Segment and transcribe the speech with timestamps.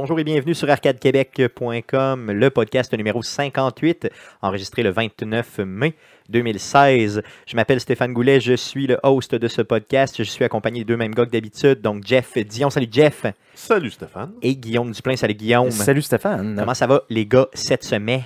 [0.00, 4.08] Bonjour et bienvenue sur arcadequebec.com, le podcast numéro 58,
[4.42, 5.94] enregistré le 29 mai
[6.28, 7.20] 2016.
[7.48, 10.14] Je m'appelle Stéphane Goulet, je suis le host de ce podcast.
[10.18, 12.70] Je suis accompagné des deux mêmes gars que d'habitude, donc Jeff Dion.
[12.70, 13.26] Salut Jeff.
[13.56, 14.34] Salut Stéphane.
[14.40, 15.16] Et Guillaume Duplain.
[15.16, 15.72] Salut Guillaume.
[15.72, 16.54] Salut Stéphane.
[16.56, 18.22] Comment ça va les gars cette semaine?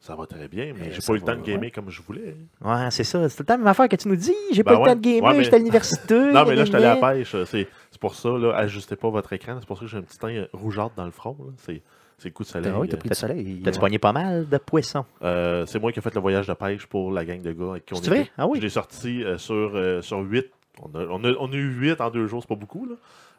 [0.00, 2.00] Ça va très bien, mais Eh, j'ai pas eu le temps de gamer comme je
[2.00, 2.34] voulais.
[2.64, 3.28] Ouais, c'est ça.
[3.28, 4.34] C'est le temps la même affaire que tu nous dis.
[4.52, 6.14] J'ai Ben pas eu le temps de gamer, j'étais à l'université.
[6.32, 7.36] Non, mais là, je suis allé à la pêche.
[8.02, 9.56] Pour ça, là, ajustez pas votre écran.
[9.58, 11.36] C'est pour ça que j'ai un petit teint rougeâtre dans le front.
[11.40, 11.52] là.
[11.56, 11.80] C'est
[12.18, 12.70] c'est le coup de soleil.
[12.72, 13.60] Ah oui, t'as Euh, pris du soleil.
[13.64, 15.04] T'as-tu pogné pas mal de poissons?
[15.22, 17.70] euh, c'est moi qui ai fait le voyage de pêche pour la gang de gars
[17.70, 18.10] avec qui on C'est était.
[18.20, 18.30] vrai?
[18.38, 18.58] Ah oui.
[18.58, 20.46] Je l'ai sorti euh, sur, euh, sur 8.
[20.82, 22.86] On a, on, a, on a eu 8 en deux jours, c'est pas beaucoup.
[22.86, 22.94] Là.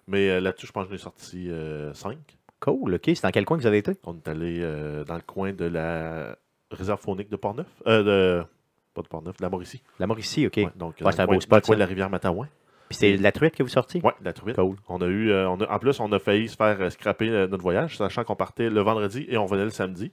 [0.08, 1.50] Mais euh, là-dessus, je pense que je l'ai sorti
[1.94, 2.18] 5.
[2.60, 3.02] Cool, ok.
[3.06, 3.94] C'est dans quel coin que vous avez été?
[4.06, 6.36] On est allé euh, dans le coin de la
[6.72, 7.68] réserve faunique de Portneuf.
[7.88, 8.46] Euh, de,
[8.94, 9.82] pas de Portneuf, de la Mauricie.
[10.00, 10.58] La Mauricie, ok.
[10.58, 12.10] Ouais, donc, Ouais, dans le un coin- beau dans spot, le coin de la rivière
[12.10, 12.48] Matawan.
[12.94, 14.02] Puis c'est de la truite que vous sortiez?
[14.04, 14.56] Ouais, la truite.
[14.56, 14.76] Cool.
[14.88, 17.28] On a eu, euh, on a- en plus, on a failli se faire euh, scraper
[17.30, 20.12] euh, notre voyage, sachant qu'on partait le vendredi et on venait le samedi.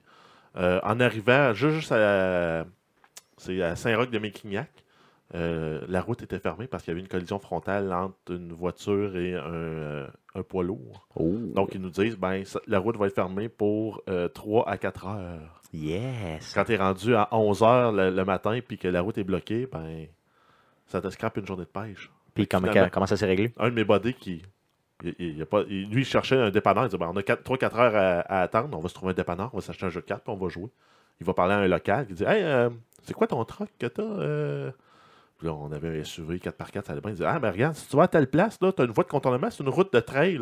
[0.57, 4.71] Euh, en arrivant juste, à, à Saint-Roch de Méquignac,
[5.35, 9.15] euh, la route était fermée parce qu'il y avait une collision frontale entre une voiture
[9.17, 11.07] et un, un poids lourd.
[11.17, 11.35] Oh.
[11.55, 14.03] Donc, ils nous disent, ben, la route va être fermée pour
[14.35, 15.61] 3 à 4 heures.
[15.75, 16.53] Yes.
[16.55, 19.25] Quand tu es rendu à 11 heures le, le matin puis que la route est
[19.25, 20.07] bloquée, ben,
[20.87, 22.11] ça te scrape une journée de pêche.
[22.35, 23.53] Puis comment, comment ça s'est réglé?
[23.59, 24.43] un de mes buddies qui.
[25.19, 26.85] il- a pas, il- lui, il cherchait un dépanneur.
[26.85, 28.77] Il disait ben, on a 3-4 heures à, à attendre.
[28.77, 29.51] On va se trouver un dépanneur.
[29.53, 30.25] On va s'acheter un jeu de cartes.
[30.25, 30.69] Puis on va jouer.
[31.21, 32.07] Il va parler à un local.
[32.09, 32.71] Il dit Hey, euh,
[33.03, 34.71] c'est quoi ton truck que t'as euh?
[35.39, 36.85] Puis là, on avait un SUV 4x4.
[36.87, 37.11] Ça allait bien.
[37.11, 38.91] Il dit Ah, ben regarde, si tu vas à telle place, là, tu as une
[38.93, 39.49] voie de contournement.
[39.51, 40.39] C'est une route de trail.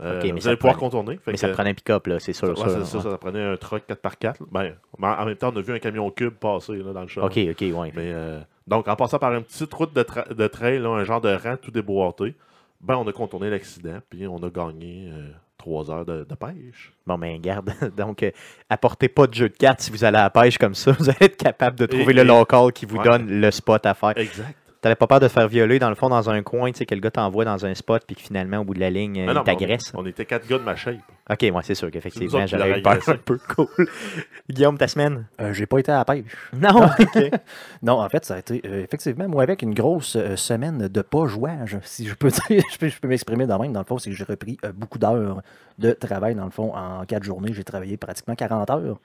[0.00, 1.18] Euh, mais vous allez pouvoir prenait- contourner.
[1.26, 2.50] Mais que- ça prenait un pick-up, là, c'est sûr.
[2.50, 3.10] Ouais, sûr, c'est ça, ouais.
[3.10, 4.36] ça prenait un truck 4x4.
[4.50, 7.02] Ben, mais en en même temps, on a vu un camion cube passer là, dans
[7.02, 7.24] le champ.
[7.24, 7.92] Ok, ok, ouais.
[7.96, 11.04] Mais, euh, donc, en passant par une petite route de, tra- de trail, là, un
[11.04, 12.34] genre de rang tout déboîté,
[12.80, 16.92] ben, on a contourné l'accident, puis on a gagné euh, trois heures de, de pêche.
[17.06, 17.72] Bon, ben, garde.
[17.96, 18.30] Donc, euh,
[18.70, 20.92] apportez pas de jeu de cartes si vous allez à la pêche comme ça.
[20.98, 23.04] Vous allez être capable de trouver Et- le local qui vous Ouais.
[23.04, 24.16] donne le spot à faire.
[24.16, 24.54] Exact.
[24.80, 26.86] T'avais pas peur de te faire violer, dans le fond, dans un coin, tu sais,
[26.86, 29.24] que le gars t'envoie dans un spot, puis que finalement, au bout de la ligne,
[29.26, 29.90] Mais non, il on- t'agresse.
[29.92, 31.00] On, était quatre gars de ma shape.
[31.28, 33.38] Ok, ouais, c'est sûr qu'effectivement, j'aurais eu peur un peu.
[33.56, 33.66] Cool.
[34.50, 35.26] Guillaume, ta semaine?
[35.40, 36.24] Euh, J'ai pas été à la pêche.
[36.52, 37.30] Non, ok.
[37.82, 41.02] Non, en fait, ça a été euh, effectivement, moi, avec une grosse euh, semaine de
[41.02, 43.72] pas jouage, si je peux dire, je peux, je peux m'exprimer de même.
[43.72, 45.42] Dans le fond, c'est que j'ai repris euh, beaucoup d'heures
[45.78, 46.36] de travail.
[46.36, 48.98] Dans le fond, en quatre journées, j'ai travaillé pratiquement 40 heures.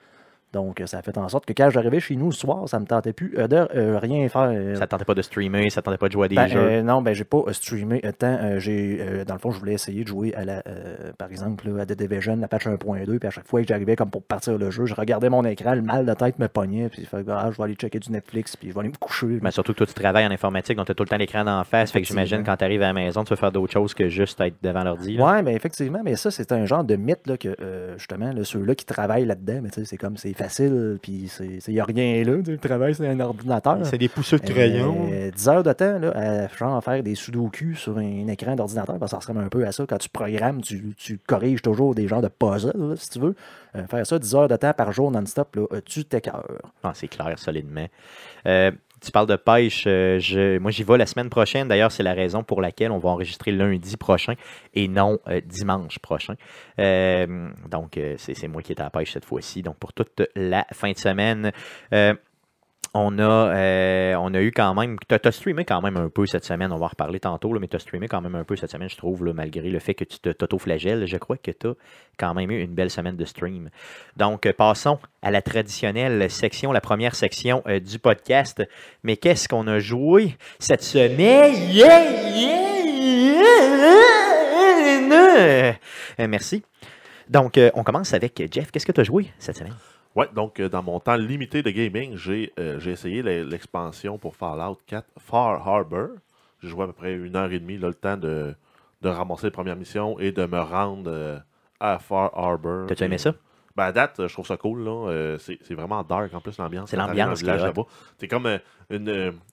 [0.54, 2.86] Donc, ça a fait en sorte que quand j'arrivais chez nous le soir, ça me
[2.86, 4.52] tentait plus euh, de euh, rien faire.
[4.78, 6.58] Ça tentait pas de streamer, ça tentait pas de jouer à des Ben, jeux.
[6.58, 8.26] euh, non, ben j'ai pas streamé tant.
[8.40, 11.30] euh, j'ai, euh, dans le fond, je voulais essayer de jouer à la, euh, par
[11.30, 14.10] exemple, là, à The Division, la patch 1.2, puis à chaque fois que j'arrivais comme
[14.10, 17.04] pour partir le jeu, je regardais mon écran, le mal de tête me pognait, puis
[17.04, 19.38] fait ah, je vais aller checker du Netflix, puis je vais aller me coucher.
[19.42, 21.44] Mais surtout que toi, tu travailles en informatique, donc tu as tout le temps l'écran
[21.44, 21.90] d'en face.
[21.90, 24.08] Fait que j'imagine quand tu arrives à la maison, tu veux faire d'autres choses que
[24.08, 25.18] juste être devant l'ordi.
[25.18, 28.44] Ouais, mais effectivement, mais ça, c'est un genre de mythe là, que euh, justement, là,
[28.44, 31.84] ceux-là qui travaillent là-dedans, mais tu sais, c'est comme c'est facile, puis il n'y a
[31.84, 32.42] rien là.
[32.44, 33.78] tu travail, c'est un ordinateur.
[33.84, 34.44] C'est des pousseux de
[35.10, 38.98] Euh, 10 heures de temps là, à genre, faire des sudoku sur un écran d'ordinateur,
[38.98, 39.84] parce que ça ressemble un peu à ça.
[39.88, 43.34] Quand tu programmes, tu, tu corriges toujours des genres de puzzles, là, si tu veux.
[43.76, 46.62] Euh, faire ça 10 heures de temps par jour non-stop, tu t'écœures.
[46.82, 47.86] Ah, c'est clair, solidement.
[48.46, 48.70] Euh,
[49.04, 49.84] tu parles de pêche.
[49.86, 51.68] euh, je- moi, j'y vais la semaine prochaine.
[51.68, 54.34] D'ailleurs, c'est la raison pour laquelle on va enregistrer lundi prochain
[54.74, 56.34] et non euh, dimanche prochain.
[56.78, 59.62] Euh, donc, c'est c'est moi qui est à la pêche cette fois-ci.
[59.62, 61.52] Donc, pour toute la fin de semaine.
[62.94, 64.96] On a, euh, on a eu quand même.
[65.08, 66.70] Tu as, streamé quand même un peu cette semaine.
[66.72, 68.88] On va en reparler tantôt, mais tu as streamé quand même un peu cette semaine,
[68.88, 71.06] je trouve, malgré le fait que tu t'auto-flagelles.
[71.06, 71.74] Je crois que tu as
[72.16, 73.68] quand même eu une belle semaine de stream.
[74.16, 78.62] Donc, euh, passons à la traditionnelle section, la première section euh, du podcast.
[79.02, 81.54] Mais qu'est-ce qu'on a joué cette semaine?
[81.72, 82.04] Yeah,
[86.28, 86.62] merci.
[87.28, 88.70] Donc, on commence avec Jeff.
[88.70, 89.74] Qu'est-ce que tu as joué cette semaine?
[90.14, 94.16] Ouais, donc euh, dans mon temps limité de gaming, j'ai euh, j'ai essayé l'e- l'expansion
[94.18, 96.08] pour Fallout 4 Far Harbor.
[96.62, 98.54] J'ai joué à peu près une heure et demie, là, le temps de,
[99.02, 101.38] de ramasser les premières missions et de me rendre euh,
[101.80, 102.86] à Far Harbor.
[102.86, 103.34] T'as-tu aimé ça?
[103.76, 104.84] Ben, à date, je trouve ça cool.
[104.84, 105.08] là.
[105.10, 106.90] Euh, c'est c'est vraiment dark en plus, l'ambiance.
[106.90, 107.82] C'est l'ambiance là-bas.
[108.18, 108.46] T'es comme
[108.90, 109.08] une,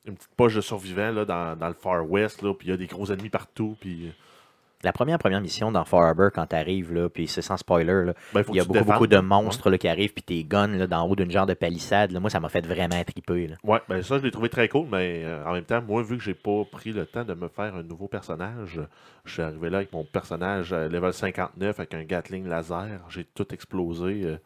[0.05, 2.73] une petite poche de survivants là, dans, dans le Far West, là, puis il y
[2.73, 3.75] a des gros ennemis partout.
[3.81, 4.13] Puis,
[4.83, 8.05] La première première mission dans Far Harbor, quand tu arrives, là, puis c'est sans spoiler,
[8.05, 10.67] là, ben, il y a beaucoup, beaucoup de monstres là, qui arrivent, puis tes guns
[10.67, 12.11] là, d'en haut d'une genre de palissade.
[12.11, 12.19] là.
[12.19, 13.47] moi, ça m'a fait vraiment triper.
[13.47, 13.55] Là.
[13.63, 16.17] Ouais, ben ça, je l'ai trouvé très cool, mais euh, en même temps, moi, vu
[16.17, 18.79] que j'ai pas pris le temps de me faire un nouveau personnage,
[19.25, 22.87] je suis arrivé là avec mon personnage euh, level 59 avec un Gatling laser.
[23.09, 24.21] J'ai tout explosé.
[24.23, 24.37] euh,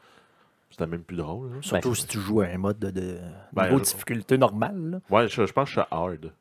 [0.70, 1.50] C'était même plus drôle.
[1.52, 1.56] là.
[1.62, 3.18] Surtout Ben, si tu joues à un mode de, de
[3.54, 4.90] Ben, niveau de je- difficulté normale.
[4.92, 5.00] là.
[5.10, 6.32] Ouais, je, je pense que je suis hard.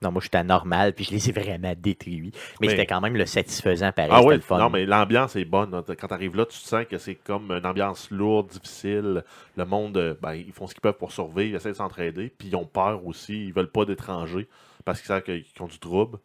[0.00, 2.20] Non, moi, j'étais à normal, puis je les ai vraiment détruits.
[2.22, 2.30] Mais,
[2.60, 4.12] Mais- c'était quand même le satisfaisant, pareil.
[4.14, 4.58] Ah oui, le fun.
[4.58, 5.70] non, mais l'ambiance est bonne.
[5.98, 9.24] Quand tu arrives là, tu sens que c'est comme une ambiance lourde, difficile.
[9.56, 12.32] Le monde, euh, ben, ils font ce qu'ils peuvent pour survivre, ils essaient de s'entraider,
[12.36, 13.46] puis ils ont peur aussi.
[13.46, 14.46] Ils veulent pas d'étrangers
[14.84, 16.18] parce qu'ils savent qu'ils ont du trouble.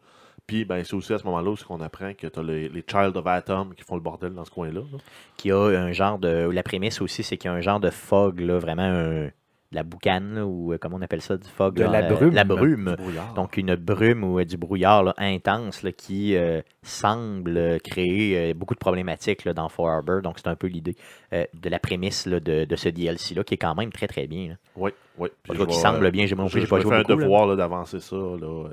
[0.46, 2.84] Puis ben, c'est aussi à ce moment-là où qu'on apprend que tu as les, les
[2.88, 4.80] Child of Atom qui font le bordel dans ce coin-là.
[4.92, 4.98] là.
[5.36, 6.48] Qui a un genre de.
[6.52, 9.30] La prémisse aussi, c'est qu'il y a un genre de fog, là, vraiment un-
[9.74, 11.74] de la boucane, là, ou euh, comment on appelle ça, du fog.
[11.74, 12.34] De là, la euh, brume.
[12.34, 12.96] La brume.
[13.34, 18.78] Donc, une brume ou euh, du brouillard là, intense qui euh, semble créer beaucoup de
[18.78, 20.22] problématiques dans Far Harbor.
[20.22, 20.96] Donc, c'est un peu l'idée
[21.32, 24.56] euh, de la prémisse de, de ce DLC-là, qui est quand même très, très bien.
[24.76, 25.28] Oui, oui.
[25.42, 26.26] Puis cas, qui semble bien.
[26.26, 27.24] J'ai pas joué un beaucoup, là.
[27.24, 28.16] devoir d'avancer ça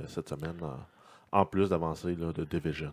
[0.08, 0.56] cette semaine,
[1.32, 2.92] en, plus d'avancer de Division.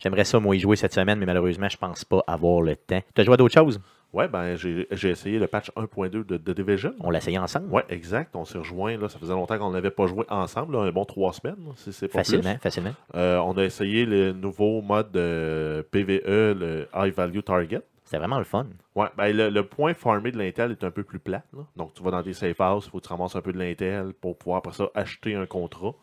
[0.00, 3.00] J'aimerais ça, moi, y jouer cette semaine, mais malheureusement, je pense pas avoir le temps.
[3.14, 3.80] Tu as joué à d'autres choses?
[4.12, 6.92] Ouais, ben j'ai j'ai essayé le patch 1.2 de, de Division.
[7.00, 7.72] On l'a essayé ensemble?
[7.72, 8.36] Ouais, exact.
[8.36, 8.98] On s'est rejoints.
[8.98, 10.74] Là, ça faisait longtemps qu'on n'avait pas joué ensemble.
[10.76, 12.60] là, un bon trois semaines, si c'est pas Facilement, plus.
[12.60, 12.92] facilement.
[13.14, 17.80] Euh, on a essayé le nouveau mode de PVE, le High Value Target.
[18.04, 18.66] C'était vraiment le fun.
[18.94, 21.42] Ouais, ben le, le point farmé de l'Intel est un peu plus plat.
[21.76, 23.58] Donc, tu vas dans des safe houses, il faut que tu ramasses un peu de
[23.58, 25.94] l'Intel pour pouvoir après ça acheter un contrat.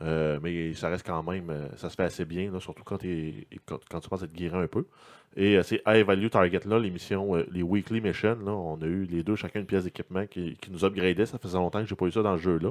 [0.00, 2.98] Euh, mais ça reste quand même, euh, ça se fait assez bien, là, surtout quand,
[2.98, 3.50] tu
[4.08, 4.84] penses être guéri un peu.
[5.36, 8.86] Et euh, ces High Value Target là, les missions, euh, les Weekly Missions, on a
[8.86, 11.26] eu les deux chacun une pièce d'équipement qui, qui nous upgradait.
[11.26, 12.70] Ça faisait longtemps que j'ai pas eu ça dans le jeu-là.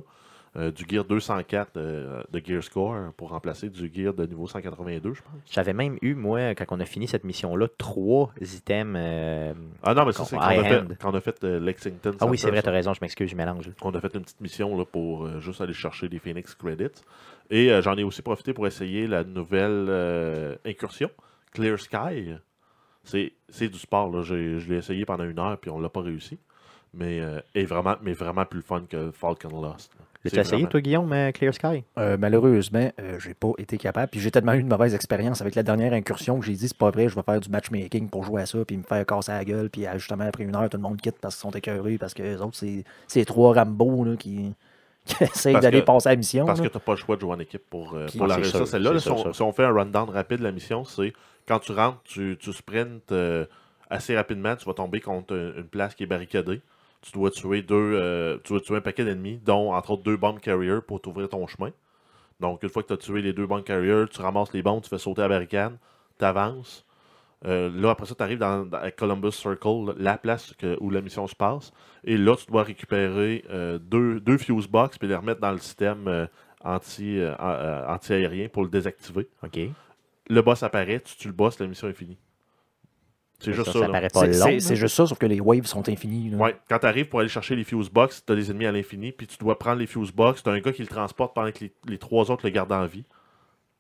[0.56, 5.14] Euh, du Gear 204 euh, de Gear Score pour remplacer du Gear de niveau 182,
[5.14, 5.32] je pense.
[5.52, 8.96] J'avais même eu, moi, quand on a fini cette mission-là, trois items.
[8.98, 9.54] euh,
[9.84, 10.98] Ah non, mais ça, c'est quand, on a high fait- hand.
[11.00, 12.12] quand on a fait Lexington.
[12.20, 13.70] Ah oui, c'est vrai, tu as raison, je m'excuse, je mélange.
[13.82, 17.04] On a fait une petite mission là, pour juste aller chercher des Phoenix Credits.
[17.50, 21.10] Et j'en ai aussi profité pour essayer la nouvelle incursion,
[21.54, 22.34] Clear Sky.
[23.04, 24.10] C'est du sport.
[24.12, 24.24] Là.
[24.24, 24.34] Je
[24.70, 26.40] l'ai essayé pendant une heure puis on l'a pas réussi.
[26.94, 27.22] Mais,
[27.54, 29.94] est vraiment, mais vraiment plus le fun que Falcon Lost.
[30.00, 30.06] là.
[30.36, 31.84] L'as-tu essayé, vraiment- toi, Guillaume, euh, Clear Sky?
[31.98, 34.10] Euh, malheureusement, euh, j'ai pas été capable.
[34.10, 36.78] Puis j'ai tellement eu une mauvaise expérience avec la dernière incursion que j'ai dit c'est
[36.78, 39.32] pas vrai, je vais faire du matchmaking pour jouer à ça, puis me faire casser
[39.32, 39.70] la gueule.
[39.70, 42.24] Puis justement, après une heure, tout le monde quitte parce qu'ils sont écœurés, parce que
[42.24, 44.54] les autres, c'est c'est trois Rambo là, qui,
[45.06, 46.46] qui essayent d'aller passer à la mission.
[46.46, 46.66] Parce là.
[46.68, 48.36] que tu n'as pas le choix de jouer en équipe pour, euh, Puis- pour la
[48.36, 48.68] réussir.
[48.68, 49.36] Celle-là, là, si, on, sûr.
[49.36, 51.14] si on fait un rundown rapide de la mission, c'est
[51.48, 53.46] quand tu rentres, tu, tu sprints euh,
[53.90, 56.60] assez rapidement, tu vas tomber contre une place qui est barricadée.
[57.08, 60.18] Tu dois tuer deux, euh, tu dois tuer un paquet d'ennemis, dont entre autres deux
[60.18, 61.72] bomb carriers pour t'ouvrir ton chemin.
[62.42, 64.82] Donc, une fois que tu as tué les deux bomb carriers, tu ramasses les bombes,
[64.84, 65.78] tu fais sauter la barricade,
[66.20, 66.86] tu avances.
[67.44, 71.28] là, après ça, tu arrives dans, dans Columbus Circle, la place que- où la mission
[71.28, 71.72] se passe.
[72.04, 75.60] Et là, tu dois récupérer euh, deux, deux fuse box puis les remettre dans le
[75.60, 76.26] système euh,
[76.64, 79.28] anti, euh, euh, anti-aérien pour le désactiver.
[79.44, 79.60] OK.
[80.30, 82.18] Le boss apparaît, tu tues le boss, la mission est finie.
[83.40, 83.74] C'est juste ça.
[83.74, 83.88] ça là.
[83.90, 86.32] paraît pas C'est- juste ça, sauf que les waves sont infinis.
[86.32, 86.38] là.
[86.38, 88.72] Ouais, quand tu arrives pour aller chercher les fuse box, tu as des ennemis à
[88.72, 90.42] l'infini, puis tu dois prendre les fuse box.
[90.44, 92.72] Tu as un gars qui le transporte pendant que les, les trois autres le gardent
[92.72, 93.04] en vie.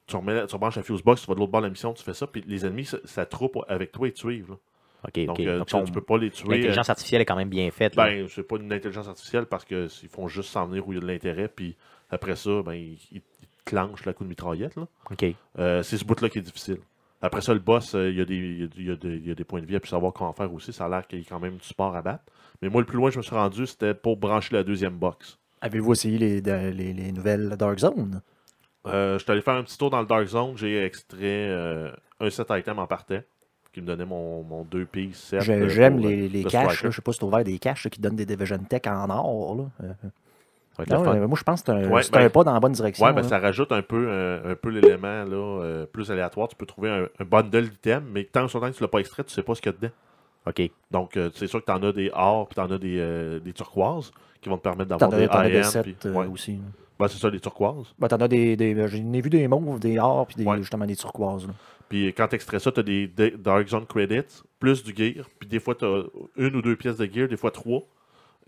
[0.06, 1.92] Tu, remets, tu rebranches la fuse box, tu vas de l'autre bord de la mission,
[1.94, 4.52] tu fais ça, puis les ennemis, ça, ça troupe avec toi et te suivent.
[4.52, 4.56] là.
[5.26, 6.48] Donc, euh, Donc, tu, on- tu peux pas les tuer.
[6.50, 7.96] euh, L'intelligence artificielle est quand même bien faite.
[7.96, 8.06] là.
[8.06, 10.98] Ben, c'est pas une intelligence artificielle parce qu'ils font juste s'en venir où il y
[10.98, 11.76] a de l'intérêt, puis
[12.10, 13.26] après ça, ben, ils, ils te
[13.66, 14.76] clenchent la coup de mitraillette.
[14.76, 14.88] là.
[15.12, 15.26] OK.
[15.60, 16.80] Euh, c'est ce bout-là qui est difficile.
[17.22, 18.96] Après ça, le boss, euh, il y, a des- il y a- il y a
[18.96, 20.72] des- il y a des points de vie à plus savoir comment faire aussi.
[20.72, 22.24] Ça a l'air qu'il y a quand même du support à battre.
[22.62, 24.96] Mais moi, le plus loin que je me suis rendu, c'était pour brancher la deuxième
[24.96, 25.38] box.
[25.62, 28.22] Avez-vous essayé les, les, les nouvelles Dark Zone?
[28.86, 30.56] Euh, je suis allé faire un petit tour dans le Dark Zone.
[30.58, 31.20] J'ai extrait
[31.50, 33.20] euh, un set item en partant
[33.74, 35.42] qui me donnait mon, mon 2 p set.
[35.42, 36.84] Je- euh, J'aime pour, les, les le caches.
[36.86, 39.10] Je sais pas si tu as ouvert des caches qui donnent des Division Tech en
[39.10, 39.56] or.
[39.80, 39.88] Là.
[40.90, 43.06] Non, moi, je pense que c'est un, Ouais, ben- un pas dans la bonne direction.
[43.06, 46.48] Ouais, ben, ça rajoute un peu, euh, un peu l'élément euh, plus aléatoire.
[46.48, 49.34] Tu peux trouver un, un bundle d'items, mais tant que tu l'as pas extrait, tu
[49.34, 49.94] sais pas ce qu'il y a dedans.
[50.48, 50.72] OK.
[50.92, 52.98] Donc, euh, c'est sûr que tu en as des or puis tu en as des,
[53.00, 56.28] euh, des turquoises qui vont te permettre d'avoir des as des sets ouais.
[56.28, 56.60] aussi.
[57.00, 57.94] Ben, c'est ça, des turquoises.
[58.00, 58.56] Ben, t'en as des.
[58.56, 60.58] des J'en ai vu des mauves, des or, puis Ouais.
[60.58, 61.48] justement des turquoises.
[61.90, 65.26] Puis quand tu extrais ça, tu as des, des Dark Zone Credits, plus du gear.
[65.40, 66.04] Puis des fois, tu as
[66.38, 67.82] une ou deux pièces de gear, des fois trois.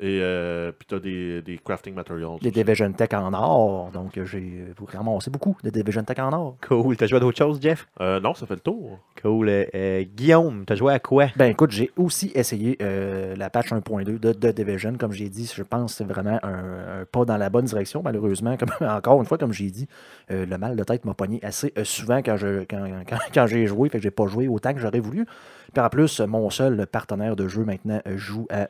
[0.02, 2.40] Et euh, puis tu as des, des crafting materials.
[2.42, 3.90] Des Division Tech en or.
[3.92, 6.56] Donc, j'ai ramassé beaucoup de Division Tech en or.
[6.68, 6.96] Cool.
[6.96, 7.86] T'as joué à d'autres choses, Jeff?
[8.00, 8.98] Euh, non, ça fait le tour.
[9.22, 9.50] Cool.
[9.50, 11.28] Euh, Guillaume, t'as joué à quoi?
[11.36, 14.94] Ben écoute, j'ai aussi essayé euh, la patch 1.2 de, de Division.
[14.98, 18.02] Comme j'ai dit, je pense que c'est vraiment un, un pas dans la bonne direction,
[18.02, 18.56] malheureusement.
[18.56, 19.88] Comme, encore une fois, comme j'ai dit,
[20.32, 23.48] euh, le mal de tête m'a pogné assez euh, souvent quand, je, quand, quand- quand
[23.48, 25.26] j'ai joué, fait que j'ai pas joué autant que j'aurais voulu.
[25.74, 28.68] Puis en plus, mon seul partenaire de jeu maintenant joue à.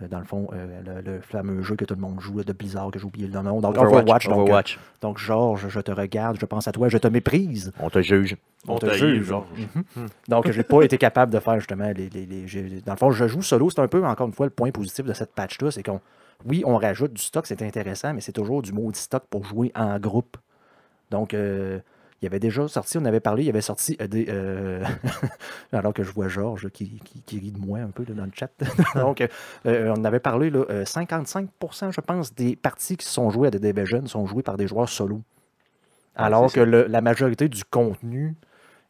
[0.00, 2.52] Euh, dans le fond, euh, le, le fameux jeu que tout le monde joue de
[2.52, 3.60] Blizzard, que j'ai oublié le nom.
[3.60, 4.26] Donc, Overwatch.
[4.28, 4.78] donc, euh, Overwatch.
[5.02, 7.72] donc, Georges, je te regarde, je pense à toi, je te méprise.
[7.78, 8.36] On te juge.
[8.66, 9.26] On te juge.
[9.26, 9.46] Georges.
[9.96, 10.06] Mhm.
[10.28, 12.08] Donc, j'ai pas été capable de faire justement les.
[12.08, 13.68] les- les- j'ai- dans le fond, je joue solo.
[13.70, 15.70] C'est un peu, encore une fois, le point positif de cette patch-là.
[15.70, 16.00] C'est qu'on
[16.46, 19.70] oui, on rajoute du stock, c'est intéressant, mais c'est toujours du maudit stock pour jouer
[19.76, 20.36] en groupe.
[21.10, 21.78] Donc, euh,
[22.22, 24.26] il y avait déjà sorti, on avait parlé, il y avait sorti euh, des.
[24.28, 24.82] euh,
[25.72, 28.24] alors que je vois Georges qui, qui- qui rit de moi un peu là, dans
[28.24, 28.50] le chat.
[28.94, 29.20] Donc,
[29.66, 33.50] euh, on avait parlé, là, euh, 55%, je pense, des parties qui sont jouées à
[33.50, 35.20] The Division sont jouées par des joueurs solo.
[36.14, 38.34] Ah, Alors que le- la majorité du contenu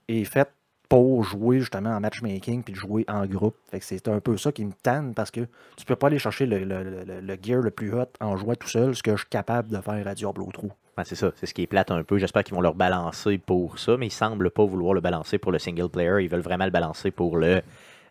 [0.09, 0.49] est fait
[0.89, 3.57] pour jouer justement en matchmaking puis de jouer en groupe.
[3.81, 5.41] C'est un peu ça qui me tanne parce que
[5.79, 8.57] tu peux pas aller chercher le, le- le- le gear le plus hot en jouant
[8.57, 10.69] tout seul, ce que je suis capable de faire à Diablo 3.
[10.99, 12.19] Ouais, c'est ça, c'est ce qui est plate un peu.
[12.19, 15.51] J'espère qu'ils vont le balancer pour ça, mais ils semblent pas vouloir le balancer pour
[15.53, 16.17] le single player.
[16.23, 17.63] Ils veulent vraiment le balancer pour le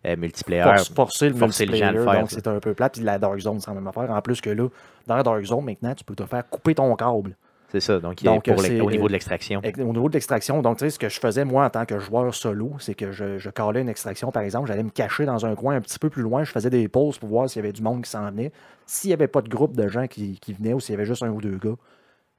[0.05, 0.63] euh, multiplayer.
[0.63, 2.93] Force- forcer le forcer à le multiplayer, faire, donc c'est un peu plate.
[2.95, 4.09] Puis la Dark Zone, c'est la même affaire.
[4.09, 4.67] En plus que là,
[5.05, 7.35] dans la Dark Zone, maintenant, tu peux te faire couper ton câble.
[7.71, 9.61] C'est ça, donc, Donc, pour au niveau de l'extraction.
[9.63, 11.85] Ex- Au niveau de l'extraction, donc tu sais, ce que je faisais moi en tant
[11.85, 15.23] que joueur solo, c'est que je, je calais une extraction, par exemple, j'allais me cacher
[15.25, 17.61] dans un coin un petit peu plus loin, je faisais des pauses pour voir s'il
[17.61, 18.51] y avait du monde qui s'en venait.
[18.87, 21.05] S'il n'y avait pas de groupe de gens qui, qui venaient ou s'il y avait
[21.05, 21.75] juste un ou deux gars,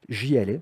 [0.08, 0.60] j'y allais.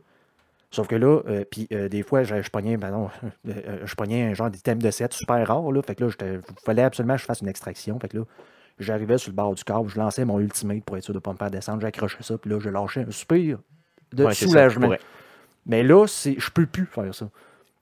[0.73, 3.95] Sauf que là, euh, puis euh, des fois, je, je pognais, pardon, euh, euh, je
[3.97, 5.83] pognais un genre d'item de set super rare, là.
[5.83, 7.99] Fait que là, il fallait absolument que je fasse une extraction.
[7.99, 8.25] Fait que là,
[8.79, 11.23] j'arrivais sur le bord du câble, je lançais mon ultimate pour être sûr de ne
[11.23, 13.59] pas me faire descendre, j'accrochais ça, puis là, je lâchais un soupir
[14.13, 14.95] de Ouais, c'est ça, soulagement.
[15.67, 17.29] Mais là, je peux plus faire ça.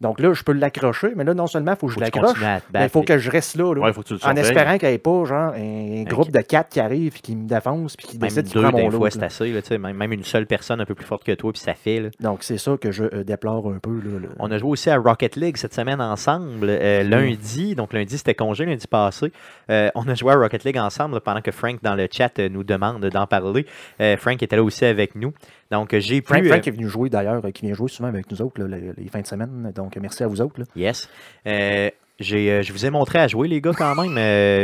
[0.01, 2.41] Donc là, je peux l'accrocher, mais là, non seulement il faut que je l'accroche,
[2.73, 3.75] mais il faut que je reste là.
[3.75, 6.31] là, Ouais, faut que tu le en espérant qu'il n'y ait pas genre un groupe
[6.31, 8.89] de quatre qui arrive et qui me défonce puis qui Même décide de prendre mon
[8.91, 9.11] lot.
[9.11, 9.53] c'est assez.
[9.53, 12.01] là, même, même une seule personne un peu plus forte que toi, puis ça fait.
[12.01, 12.09] là.
[12.21, 13.91] Donc c'est ça que je euh, déplore un peu.
[13.91, 17.75] Là, On a joué aussi à Rocket League cette semaine ensemble, euh, lundi.
[17.75, 19.33] Donc lundi, c'était congé, lundi passé.
[19.71, 22.63] Euh, on a joué à Rocket League ensemble pendant que Frank, dans le chat, nous
[22.63, 23.67] demande d'en parler.
[24.01, 25.33] Euh, Frank était là aussi avec nous.
[25.71, 26.29] Donc j'ai pu...
[26.29, 28.61] Frank, euh, Frank est venu jouer d'ailleurs, euh, qui vient jouer souvent avec nous autres
[28.63, 29.73] là, les, les fins de semaine.
[29.75, 30.61] Donc merci à vous autres.
[30.61, 30.67] là.
[30.77, 31.09] Yes.
[31.47, 34.17] Euh, j'ai, je vous ai montré à jouer, les gars, quand même.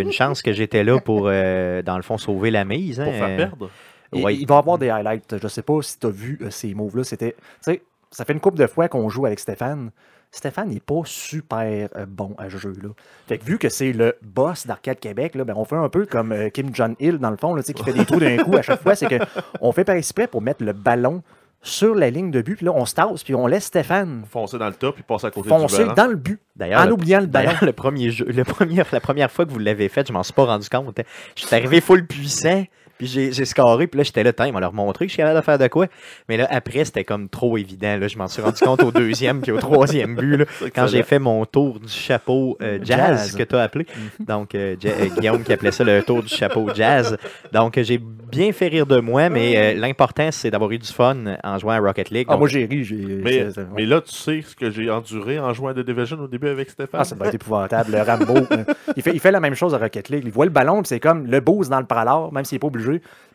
[0.02, 3.00] Une chance que j'étais là pour, euh, dans le fond, sauver la mise.
[3.00, 3.04] hein.
[3.04, 3.70] Pour faire perdre.
[4.12, 4.34] Il, Ouais.
[4.36, 5.36] il va y avoir des highlights.
[5.42, 7.04] Je sais pas si tu as vu euh, ces moves-là.
[7.04, 7.32] C'était.
[7.32, 9.90] Tu sais, ça fait une couple de fois qu'on joue avec Stéphane.
[10.36, 12.88] Stéphane n'est pas super euh, bon à ce jeu-là.
[13.28, 16.06] Fait que vu que c'est le boss d'Arcade Québec, là, ben, on fait un peu
[16.06, 18.62] comme euh, Kim Jong-il, dans le fond, là, qui fait des trous d'un coup à
[18.62, 18.94] chaque fois.
[18.94, 21.22] C'est qu'on fait par exprès pour mettre le ballon
[21.62, 24.58] sur la ligne de but, puis là, on se tasse, puis on laisse Stéphane Foncer
[24.58, 25.94] dans le top puis passer à côté foncer du ballon.
[25.94, 27.46] dans le but, D'ailleurs, en le- oubliant le ballon.
[27.46, 30.22] D'ailleurs, le premier jeu, le premier, la première fois que vous l'avez fait, je m'en
[30.22, 30.98] suis pas rendu compte.
[30.98, 31.04] hein.
[31.36, 32.64] Je suis arrivé full puissant,
[32.98, 35.14] puis j'ai j'ai scoré, puis là, j'étais là, Tiens, ils m'ont leur montré que je
[35.14, 35.86] suis capable de faire de quoi.
[36.28, 37.96] Mais là, après, c'était comme trop évident.
[37.98, 41.02] Là, je m'en suis rendu compte au deuxième puis au troisième but, là, quand j'ai
[41.02, 42.98] fait mon tour du chapeau euh, jazz,
[43.28, 43.36] Jazz.
[43.36, 43.86] que tu as appelé.
[44.20, 47.16] Donc, euh, Ja- euh, Guillaume qui appelait ça le tour du chapeau jazz.
[47.52, 50.88] Donc, euh, j'ai bien fait rire de moi, mais euh, l'important, c'est d'avoir eu du
[50.92, 52.26] fun en jouant à Rocket League.
[52.28, 52.84] Ah, Donc, moi, j'ai ri.
[52.84, 55.74] j'ai- Mais, c'est- c'est- mais là, tu sais ce que j'ai enduré en jouant à
[55.74, 57.00] The Division au début avec Stéphane?
[57.00, 57.92] Ah, ça va être épouvantable.
[57.92, 58.64] Le Rambo, euh,
[58.96, 60.22] il, fait, il fait la même chose à Rocket League.
[60.26, 62.60] Il voit le ballon, puis c'est comme le boost dans le pralard, même s'il n'est
[62.60, 62.83] pas obligé.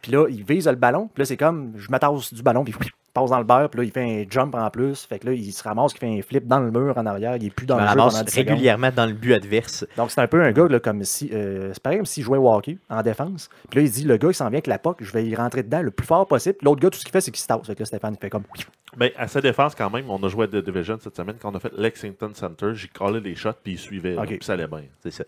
[0.01, 2.73] Puis là, il vise le ballon, puis là, c'est comme je m'attasse du ballon, puis
[2.81, 5.03] il passe dans le beurre, puis là, il fait un jump en plus.
[5.05, 7.35] Fait que là, il se ramasse, il fait un flip dans le mur en arrière.
[7.35, 8.47] Il est plus dans me le jeu pendant ramasse 10 secondes.
[8.49, 9.85] régulièrement dans le but adverse.
[9.97, 11.29] Donc, c'est un peu un gars là, comme si.
[11.33, 13.49] euh, c'est pareil comme s'il jouait au hockey en défense.
[13.69, 15.35] Puis là, il dit le gars, il s'en vient avec la POC, je vais y
[15.35, 16.55] rentrer dedans le plus fort possible.
[16.61, 17.65] L'autre gars, tout ce qu'il fait, c'est qu'il se tasse.
[17.67, 18.43] Fait que là, Stéphane, il fait comme.
[18.95, 21.35] Ben, à sa défense, quand même, on a joué à The Division cette semaine.
[21.41, 24.13] Quand on a fait Lexington Center, j'ai collé les shots puis il suivait.
[24.15, 24.29] là, Ok.
[24.29, 24.83] Puis ça allait bien.
[25.03, 25.23] C'est ça.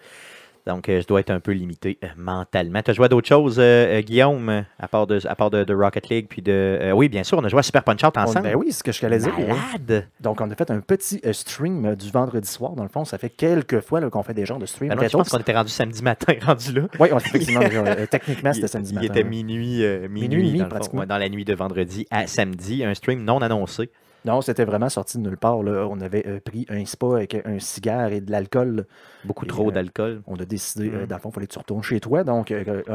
[0.68, 2.82] Donc, euh, je dois être un peu limité euh, mentalement.
[2.84, 5.74] Tu as joué à d'autres choses, euh, Guillaume, à part, de, à part de, de
[5.74, 6.92] Rocket League, puis de...
[6.94, 8.44] oui, bien sûr, on a joué à Super Punch-Out ensemble.
[8.44, 9.34] ben oui, c'est ce que je allais dire.
[9.38, 10.08] Malade!
[10.20, 12.74] Donc, on a fait un petit stream du vendredi soir.
[12.74, 14.90] Dans le fond, ça fait quelques fois qu'on fait des genres de stream.
[14.90, 16.82] Ben non, je pense qu'on était rendu samedi matin, rendu là.
[17.00, 17.62] Oui, effectivement.
[18.10, 19.08] techniquement, c'était Il- samedi il matin.
[19.08, 19.30] était ouais.
[19.30, 20.62] minuit, minuit,
[21.08, 22.84] dans la nuit de vendredi à samedi.
[22.84, 23.90] Un stream non annoncé.
[24.24, 25.64] Non, c'était vraiment sorti de nulle part.
[25.64, 25.88] là.
[25.90, 28.86] On avait euh, pris un spa avec un cigare et de l'alcool.
[29.26, 30.22] Beaucoup Et, trop euh, d'alcool.
[30.28, 31.08] On a décidé, euh, Mm.
[31.08, 32.24] dans le fond, il fallait que tu retournes chez toi.
[32.24, 32.54] Donc,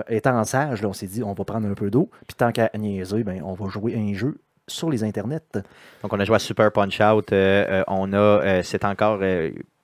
[0.09, 2.11] étant sage, là, on s'est dit, on va prendre un peu d'eau.
[2.29, 5.41] Puis tant qu'à niaiser, ben, on va jouer un jeu sur les internets.
[6.03, 7.33] Donc, on a joué à Super Punch-Out.
[7.33, 8.63] euh, euh, on a...
[8.63, 9.21] c'est encore...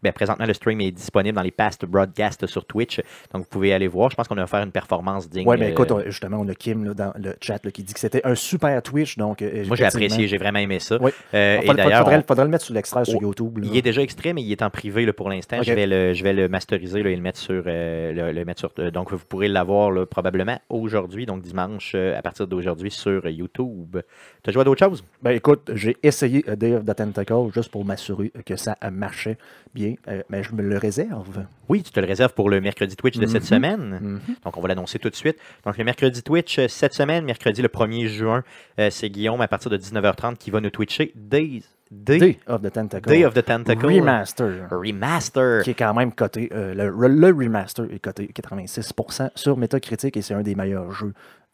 [0.02, 3.00] ben, présentement, le stream est disponible dans les past broadcasts sur Twitch.
[3.32, 4.10] Donc, vous pouvez aller voir.
[4.10, 5.46] Je pense qu'on a faire une performance digne.
[5.48, 7.82] Oui, mais euh, écoute, on- justement, on a Kim là, dans le chat là, qui
[7.82, 9.16] dit que c'était un super Twitch.
[9.16, 10.26] Donc, euh, Moi, j'ai apprécié.
[10.28, 10.98] J'ai vraiment aimé ça.
[11.00, 11.10] Oui.
[11.34, 13.58] Euh, il et faudrait, d'ailleurs, faudrait- on- faudrait le mettre sur l'extrait sur Oh, YouTube.
[13.58, 13.68] là.
[13.70, 15.62] Il est déjà extrait, mais il est en privé pour l'instant.
[15.62, 17.62] Je, vais le, je vais le masteriser et le mettre sur.
[17.66, 22.20] euh, le, le mettre sur euh, donc, vous pourrez l'avoir probablement aujourd'hui, donc dimanche, à
[22.22, 23.98] partir d'aujourd'hui, sur YouTube.
[24.42, 25.04] Tu as joué à d'autres choses?
[25.22, 29.36] Ben écoute, j'ai essayé of the Tentacle juste pour m'assurer que ça marchait
[29.74, 31.44] bien, euh, mais je me le réserve.
[31.68, 33.48] Oui, tu te le réserves pour le mercredi Twitch de cette Mhm.
[33.48, 33.98] semaine.
[34.02, 34.20] Mhm.
[34.44, 35.36] Donc, on va l'annoncer tout de suite.
[35.64, 38.42] Donc, le mercredi Twitch, euh, cette semaine, mercredi le 1er juin,
[38.78, 42.62] euh, c'est Guillaume à partir de 19h30 qui va nous twitcher Days, Day, Day of
[42.62, 43.08] the Tentacle.
[43.08, 44.66] Day of the Tentacle Remaster.
[44.70, 45.62] Remaster.
[45.62, 46.48] Qui est quand même coté.
[46.54, 51.12] euh, le, le remaster est coté 86% sur Metacritic et c'est un des meilleurs jeux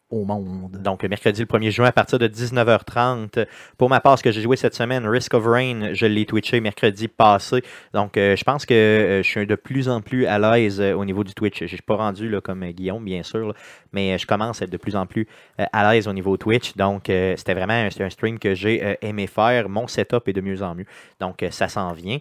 [0.09, 0.77] au monde.
[0.81, 3.45] Donc, mercredi le 1er juin à partir de 19h30.
[3.77, 6.59] Pour ma part, ce que j'ai joué cette semaine, Risk of Rain, je l'ai twitché
[6.61, 7.63] mercredi passé.
[7.93, 10.93] Donc, euh, je pense que euh, je suis de plus en plus à l'aise euh,
[10.93, 11.59] au niveau du Twitch.
[11.59, 13.53] Je ne suis pas rendu là, comme Guillaume, bien sûr,
[13.93, 16.75] mais je commence à être de plus en plus à l'aise au niveau Twitch.
[16.75, 19.69] Donc, c'était vraiment un, stream que j'ai aimé faire.
[19.69, 20.85] Mon setup est de mieux en mieux.
[21.19, 22.19] Donc, ça s'en vient.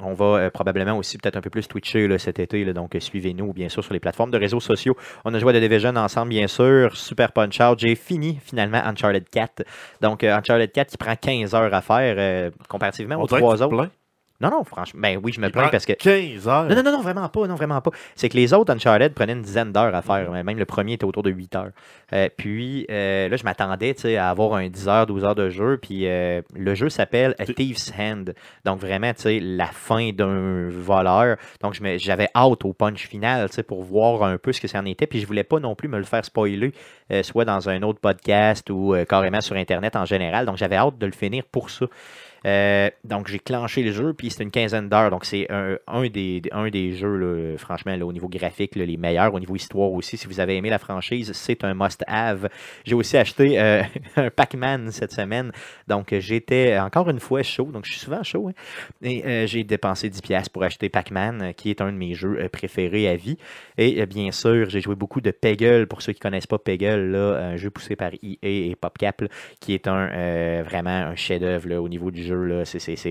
[0.00, 2.94] On va euh, probablement aussi peut-être un peu plus twitcher là, cet été, là, donc
[2.94, 4.96] euh, suivez-nous bien sûr sur les plateformes de réseaux sociaux.
[5.24, 7.80] On a joué à The Division ensemble bien sûr, super punch out.
[7.80, 9.64] J'ai fini finalement Uncharted 4.
[10.00, 13.90] Donc euh, Uncharted 4 qui prend 15 heures à faire comparativement aux trois autres.
[14.40, 15.00] Non, non, franchement.
[15.02, 15.94] Ben oui, je me plains parce que.
[15.94, 16.64] 15 heures.
[16.68, 17.48] Non, non, non, non, vraiment pas.
[17.48, 17.90] Non, vraiment pas.
[18.14, 20.30] C'est que les autres Uncharted prenaient une dizaine d'heures à faire.
[20.30, 21.70] Même le premier était autour de 8 heures.
[22.12, 25.76] Euh, puis euh, là, je m'attendais à avoir un 10 heures, 12 heures de jeu.
[25.78, 28.34] Puis euh, le jeu s'appelle A Thief's Hand.
[28.64, 31.36] Donc vraiment, tu sais, la fin d'un voleur.
[31.60, 35.08] Donc j'avais hâte au punch final pour voir un peu ce que ça en était.
[35.08, 36.72] Puis je voulais pas non plus me le faire spoiler,
[37.22, 40.46] soit dans un autre podcast ou carrément sur Internet en général.
[40.46, 41.86] Donc j'avais hâte de le finir pour ça.
[42.46, 45.10] Euh, donc, j'ai clenché le jeu, puis c'est une quinzaine d'heures.
[45.10, 49.56] Donc, c'est un, des, un des jeux, franchement, au niveau graphique, les meilleurs, au niveau
[49.56, 50.16] histoire aussi.
[50.16, 52.48] Si vous avez aimé la franchise, c'est un must-have.
[52.84, 53.82] J'ai aussi acheté euh,
[54.16, 55.52] un Pac-Man cette semaine.
[55.86, 57.70] Donc, j'étais encore une fois chaud.
[57.72, 58.48] Donc, je suis souvent chaud.
[58.48, 58.52] Hein.
[59.02, 63.08] Et euh, j'ai dépensé 10$ pour acheter Pac-Man, qui est un de mes jeux préférés
[63.08, 63.36] à vie.
[63.76, 65.86] Et bien sûr, j'ai joué beaucoup de Peggle.
[65.86, 69.24] Pour ceux qui ne connaissent pas Peggle, un jeu poussé par EA et PopCap,
[69.60, 72.37] qui est un, vraiment un chef-d'œuvre au niveau du jeu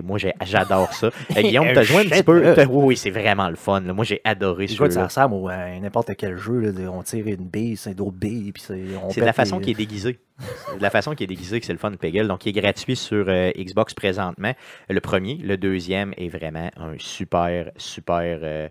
[0.03, 1.09] moi, j'adore ça.
[1.37, 2.55] Euh, Guillaume, t'as joué un petit peu.
[2.69, 3.81] Oui, c'est vraiment le fun.
[3.81, 4.89] Moi, j'ai adoré ce jeu.
[4.89, 6.73] Ça ressemble à n'importe quel jeu.
[6.91, 8.53] on tire une bille, c'est d'autres billes.
[8.57, 10.19] c'est de la façon qui est déguisée.
[10.77, 12.27] de la façon qui est déguisée que c'est le fun de Peggle.
[12.27, 14.53] Donc, il est gratuit sur euh, Xbox présentement.
[14.89, 15.35] Le premier.
[15.35, 18.39] Le deuxième est vraiment un super, super.
[18.41, 18.69] Euh,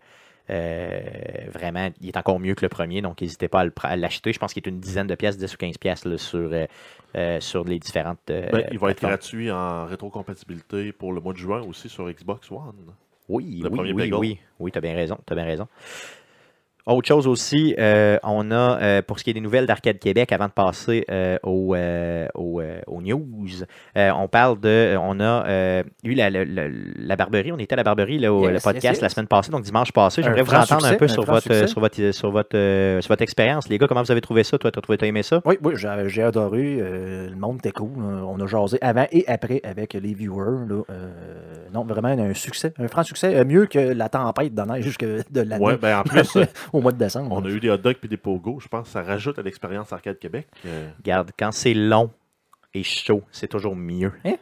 [0.48, 4.32] vraiment, il est encore mieux que le premier, donc n'hésitez pas à l'acheter.
[4.32, 6.50] Je pense qu'il est une dizaine de pièces, 10 ou 15 pièces sur,
[7.16, 8.18] euh, sur les différentes.
[8.30, 12.10] Euh, ben, il va être gratuit en rétrocompatibilité pour le mois de juin aussi sur
[12.10, 12.74] Xbox One.
[13.28, 15.66] Oui, oui, oui, oui, oui, tu as bien raison, tu as bien raison.
[16.86, 20.30] Autre chose aussi, euh, on a, euh, pour ce qui est des nouvelles d'Arcade Québec,
[20.30, 21.74] avant de passer euh, aux,
[23.02, 23.48] news,
[23.96, 28.32] on parle de, on a eu la, la, Barberie, on était à la Barberie, là,
[28.32, 30.22] au le podcast la semaine passée, donc dimanche passé.
[30.22, 33.68] J'aimerais vous entendre un peu sur votre, sur votre, sur votre, sur votre expérience.
[33.68, 34.56] Les gars, comment vous avez trouvé ça?
[34.56, 35.42] Toi, tu as aimé ça?
[35.44, 36.76] Oui, oui, j'ai adoré.
[36.76, 37.90] le monde était cool.
[37.98, 40.68] On a jasé avant et après avec les viewers.
[41.74, 43.44] non, vraiment un succès, un franc succès.
[43.44, 45.64] mieux que la tempête de neige que de l'année.
[45.64, 46.38] Oui, ben en plus...
[46.76, 47.34] au mois de décembre.
[47.34, 48.60] On a eu des hot dogs et des pogos.
[48.60, 50.46] Je pense que ça rajoute à l'expérience Arcade Québec.
[50.66, 50.90] Euh.
[50.98, 52.10] Regarde, quand c'est long
[52.74, 54.12] et chaud, c'est toujours mieux.
[54.24, 54.36] Hein?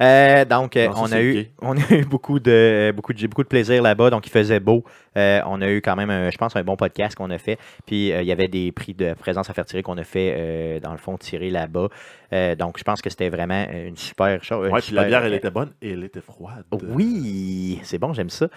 [0.00, 3.48] Euh, donc, euh, on, a eu, on a eu beaucoup de, beaucoup de, beaucoup de
[3.48, 4.10] plaisir là-bas.
[4.10, 4.84] Donc, il faisait beau.
[5.16, 7.58] Euh, on a eu quand même, je pense, un bon podcast qu'on a fait.
[7.86, 10.92] Puis, il y avait des prix de présence à faire tirer qu'on a fait, dans
[10.92, 11.88] le fond, tirer là-bas.
[12.56, 14.68] Donc, je pense que c'était vraiment une super chose.
[14.72, 16.64] Oui, puis la bière, elle était bonne et elle était froide.
[16.88, 18.48] Oui, c'est bon, j'aime ça.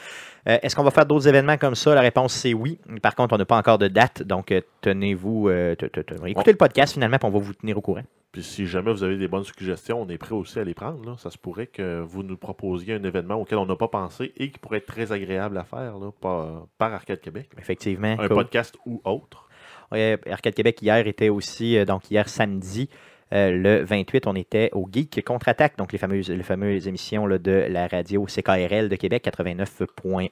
[0.45, 1.95] Est-ce qu'on va faire d'autres événements comme ça?
[1.95, 2.79] La réponse, c'est oui.
[3.01, 4.23] Par contre, on n'a pas encore de date.
[4.23, 8.03] Donc, tenez-vous, écoutez le podcast finalement, puis on va vous tenir au courant.
[8.33, 11.19] Puis si jamais vous avez des bonnes suggestions, on est prêt aussi à les prendre.
[11.19, 14.49] Ça se pourrait que vous nous proposiez un événement auquel on n'a pas pensé et
[14.49, 17.51] qui pourrait être très agréable à faire là, par, Arcade Québec.
[17.59, 18.15] Effectivement.
[18.19, 19.47] Un podcast ou autre.
[19.91, 22.89] Arcade Québec hier était aussi, euh, donc hier samedi,
[23.33, 27.37] euh, le 28, on était au Geek Contre-Attaque, donc les fameuses, les fameuses émissions là,
[27.37, 30.29] de la radio CKRL de Québec 89.1.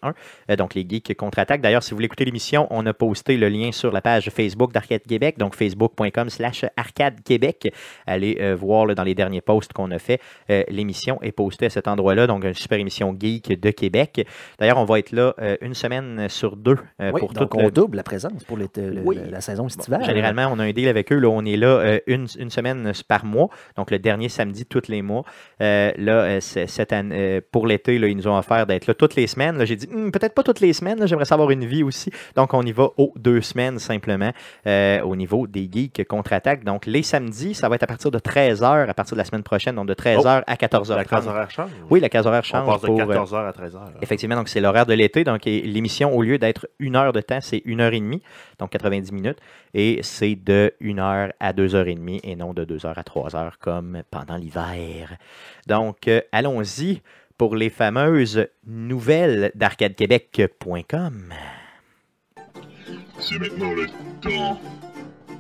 [0.50, 1.62] Euh, donc les Geeks Contre-Attaque.
[1.62, 4.72] D'ailleurs, si vous voulez écouter l'émission, on a posté le lien sur la page Facebook
[4.72, 7.74] d'Arcade Québec, donc facebook.com slash Arcade Québec.
[8.06, 10.20] Allez euh, voir dans les derniers posts qu'on a fait.
[10.70, 14.28] l'émission est postée à cet endroit-là, donc une super émission geek de Québec.
[14.60, 16.78] D'ailleurs, on va être là une semaine sur deux.
[17.18, 20.04] pour donc on double la présence pour la saison estivale.
[20.06, 21.18] généralement, on a un deal avec eux.
[21.18, 23.50] Là, on est là une, une semaine par mois.
[23.78, 25.24] Donc, le dernier samedi tous les mois.
[25.62, 29.16] Euh, là, euh, cette année, euh, pour l'été, ils nous ont offert d'être là toutes
[29.16, 29.64] les semaines.
[29.66, 31.06] J'ai dit, hmm, peut-être pas toutes les semaines.
[31.08, 32.12] J'aimerais savoir une vie aussi.
[32.36, 34.32] Donc, on y va aux deux semaines simplement
[34.66, 36.64] au niveau des geeks contre-attaque.
[36.64, 39.44] Donc, les samedis, ça va être à partir de 13h à partir de la semaine
[39.44, 39.76] prochaine.
[39.76, 40.96] Donc, de 13h à 14h.
[40.96, 41.70] La case horaire change?
[41.90, 42.68] Oui, la case horaire change.
[42.68, 43.80] On passe de 14h à 13h.
[44.02, 45.24] Effectivement, donc c'est l'horaire de l'été.
[45.24, 48.22] Donc, l'émission, au lieu d'être une heure de temps, c'est une heure et demie.
[48.62, 49.40] Donc, 90 minutes.
[49.74, 52.98] Et c'est de 1 heure à 2 heures et demie et non de 2 heures
[52.98, 55.18] à 3 heures comme pendant l'hiver.
[55.68, 57.02] Donc, euh, allons-y
[57.38, 61.34] pour les fameuses nouvelles d'arcadequebec.com.
[63.20, 63.88] C'est maintenant le
[64.22, 64.62] temps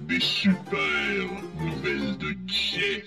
[0.08, 0.68] des super
[1.60, 3.06] nouvelles de Jeff.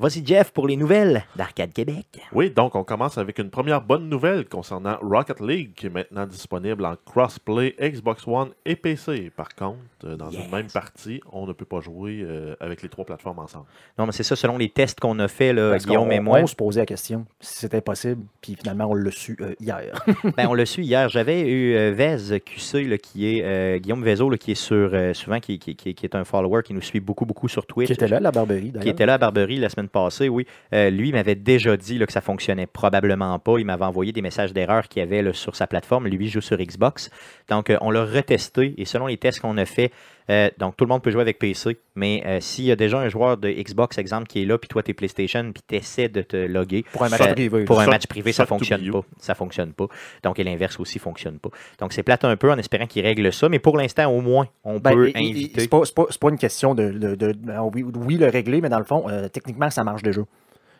[0.00, 2.06] Vas-y, Jeff, pour les nouvelles d'Arcade Québec.
[2.32, 6.24] Oui, donc on commence avec une première bonne nouvelle concernant Rocket League, qui est maintenant
[6.24, 9.32] disponible en crossplay Xbox One et PC.
[9.34, 10.44] Par contre, dans Yes.
[10.44, 13.64] une même partie, on ne peut pas jouer euh, avec les trois plateformes ensemble.
[13.98, 16.38] Non, mais c'est ça, selon les tests qu'on a fait, là, Parce Guillaume et moi.
[16.40, 20.04] On se posait la question si c'était possible, puis finalement, on l'a su euh, hier.
[20.36, 21.08] Ben, on l'a su hier.
[21.08, 24.90] J'avais eu euh, Vez QC, là, qui est euh, Guillaume Vezo, là, qui est sur
[24.92, 27.66] euh, souvent, qui, qui- qui- qui est un follower, qui nous suit beaucoup, beaucoup sur
[27.66, 27.88] Twitch.
[27.88, 28.88] qui était là, la Barberie, qui d'ailleurs.
[28.92, 30.46] était là à Barberie la semaine passée, oui.
[30.74, 33.58] Euh, lui, il m'avait déjà dit là, que ça fonctionnait probablement pas.
[33.58, 36.06] Il m'avait envoyé des messages d'erreur qu'il y avait là, sur sa plateforme.
[36.08, 37.10] Lui, il joue sur Xbox.
[37.48, 39.87] Donc, euh, on l'a retesté et selon les tests qu'on a fait,
[40.30, 41.78] euh, donc tout le monde peut jouer avec PC.
[41.94, 44.68] Mais euh, s'il y a déjà un joueur de Xbox, exemple, qui est là, puis
[44.68, 46.84] toi, tu es PlayStation, puis tu essaies de te loguer.
[46.92, 47.64] Pour un match ça- privé.
[47.64, 49.00] Pour un Soft- match privé, ça to fonctionne pas.
[49.18, 49.86] Ça fonctionne pas.
[50.22, 51.50] Donc, et l'inverse aussi fonctionne pas.
[51.80, 53.48] Donc, c'est plate un peu en espérant qu'il règle ça.
[53.48, 55.60] Mais pour l'instant, au moins, on Ben, peut et- inviter.
[55.62, 56.90] C'est pas, pas- une question de.
[56.90, 60.22] de- de- ben, oui, le régler, mais dans le fond, euh, techniquement, ça marche déjà.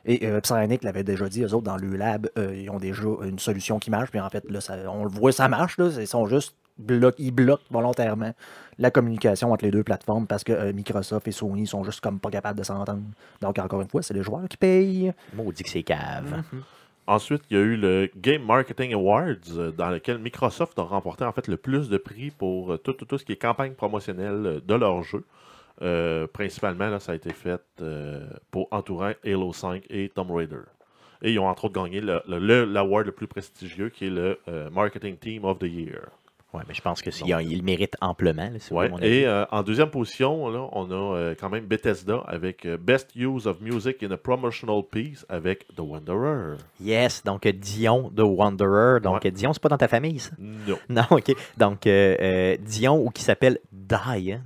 [0.05, 0.41] Et euh,
[0.83, 3.91] l'avait déjà dit, eux autres, dans le lab, euh, ils ont déjà une solution qui
[3.91, 4.11] marche.
[4.11, 5.77] Puis en fait, là, ça- on le voit, ça marche.
[5.79, 8.33] Là, ils sont juste bloquent, ils bloquent volontairement
[8.79, 12.21] la communication entre les deux plateformes parce que euh, Microsoft et Sony sont juste comme
[12.21, 13.03] pas capables de s'entendre.
[13.41, 15.13] Donc, encore une fois, c'est les joueurs qui payent.
[15.35, 16.43] Maudit que c'est cave.
[17.07, 19.25] Ensuite, il y a eu le Game Marketing Awards,
[19.57, 22.93] euh, dans lequel Microsoft a remporté en fait le plus de prix pour euh, tout,
[22.93, 25.25] tout, tout ce qui est campagne promotionnelle de leur jeu.
[25.81, 30.57] Euh, principalement, là, ça a été fait euh, pour entourer Halo 5 et Tomb Raider.
[31.23, 34.11] Et ils ont entre autres gagné le- le- le- l'award le, plus prestigieux qui est
[34.11, 36.09] le euh, Marketing Team of the Year.
[36.55, 38.49] Ouais, mais je pense que il, il mérite amplement.
[38.51, 42.23] là, Ouais, mon et euh, en deuxième position, là, on a euh, quand même Bethesda
[42.27, 46.57] avec euh, Best Use of Music in a Promotional Piece avec The Wanderer.
[46.81, 49.01] Yes, donc Dion de Wanderer.
[49.01, 49.31] Donc Ouais.
[49.31, 50.31] Dion, c'est pas dans ta famille, ça?
[50.39, 50.79] Non.
[50.89, 51.35] Non, ok.
[51.59, 51.87] Donc
[52.63, 54.43] Dion ou qui s'appelle Diane.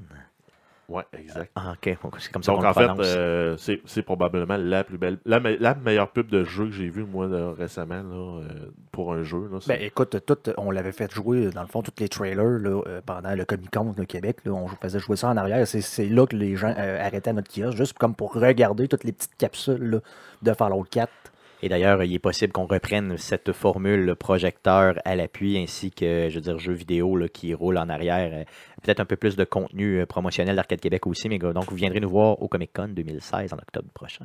[0.92, 1.50] Ouais, exact.
[1.56, 1.96] Ah, ok.
[2.18, 5.56] C'est comme ça Donc en fait, euh, c'est c'est probablement la plus belle, la, me-
[5.56, 9.22] la meilleure pub de jeu que j'ai vue moi là, récemment là, euh, pour un
[9.22, 9.48] jeu.
[9.50, 12.82] Là, Ben, écoute, tout, on l'avait fait jouer, dans le fond, tous les trailers là,
[12.86, 14.38] euh, pendant le Comic Con de Québec.
[14.44, 15.66] Là, on faisait jouer ça en arrière.
[15.66, 19.04] C'est, c'est là que les gens euh, arrêtaient notre kiosque, juste comme pour regarder toutes
[19.04, 19.98] les petites capsules là,
[20.42, 21.10] de Fallout 4.
[21.64, 26.28] Et d'ailleurs, il est possible qu'on reprenne cette formule le projecteur à l'appui ainsi que,
[26.28, 28.30] je veux dire, jeux vidéo qui roule en arrière.
[28.32, 28.44] Euh,
[28.82, 31.28] Peut-être un peu plus de contenu euh, promotionnel d'Arcade Québec aussi.
[31.28, 34.24] Mais donc, vous viendrez nous voir au Comic Con 2016 en octobre prochain.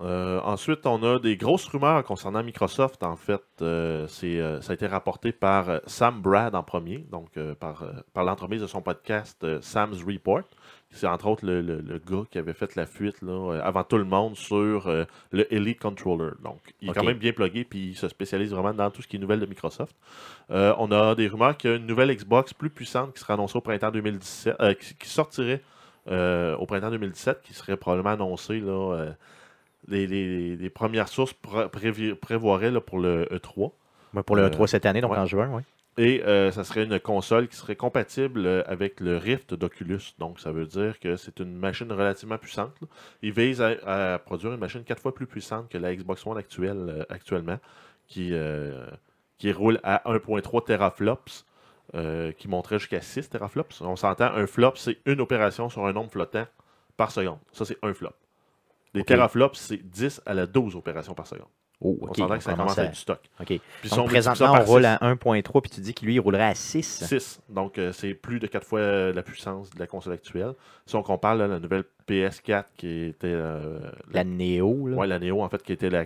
[0.00, 3.02] Euh, ensuite, on a des grosses rumeurs concernant Microsoft.
[3.02, 8.62] En fait, ça a été rapporté par Sam Brad en premier, donc par, par l'entremise
[8.62, 10.44] de son podcast Sam's Report.
[10.92, 13.84] C'est entre autres le, le- le gars qui avait fait la fuite là, euh, avant
[13.84, 16.32] tout le monde sur euh, le Elite Controller.
[16.42, 19.06] Donc, il est quand même bien plugué puis il se spécialise vraiment dans tout ce
[19.08, 19.94] qui est nouvelle de Microsoft.
[20.50, 23.34] Euh, on a des rumeurs qu'il y a une nouvelle Xbox plus puissante qui sera
[23.34, 25.62] annoncée au printemps 2017, euh, qui, qui sortirait
[26.08, 29.10] au printemps 2017, qui serait probablement annoncée là,
[29.86, 31.68] les, les- les premières sources pré-
[32.20, 33.70] prévoiraient là, pour le E3.
[34.14, 35.18] Ouais, pour le Euh, 3 cette année, donc ouais.
[35.18, 35.62] en juin, oui.
[35.98, 40.00] Et euh, ça serait une console qui serait compatible euh, avec le Rift d'Oculus.
[40.18, 42.72] Donc, ça veut dire que c'est une machine relativement puissante.
[42.80, 42.88] là.
[43.22, 46.38] Il vise à, à produire une machine quatre fois plus puissante que la Xbox One
[46.38, 47.58] actuelle, euh, actuellement,
[48.06, 48.86] qui, euh,
[49.38, 51.44] qui roule à 1.3 teraflops,
[52.38, 53.80] qui monterait jusqu'à 6 teraflops.
[53.80, 56.46] On s'entend, un flop, c'est une opération sur un nombre flottant
[56.96, 57.38] par seconde.
[57.52, 58.14] Ça, c'est un flop.
[58.94, 61.48] Les teraflops, c'est 10 à la 12 opérations par seconde.
[61.82, 63.20] Oh, On s'entend que ça commence à à- être du stock.
[63.40, 63.46] OK.
[63.46, 66.54] Puis Donc, présentement, on roule à 1.3, puis tu dis que lui, il roulerait à
[66.54, 67.04] 6.
[67.06, 67.40] 6.
[67.48, 70.52] Donc, euh, c'est plus de 4 fois euh, la puissance de la console actuelle.
[70.84, 73.28] Si on compare là, la nouvelle PS4 qui était.
[73.28, 73.78] euh,
[74.12, 76.04] La Neo, ouais, la Neo, en fait, qui était la,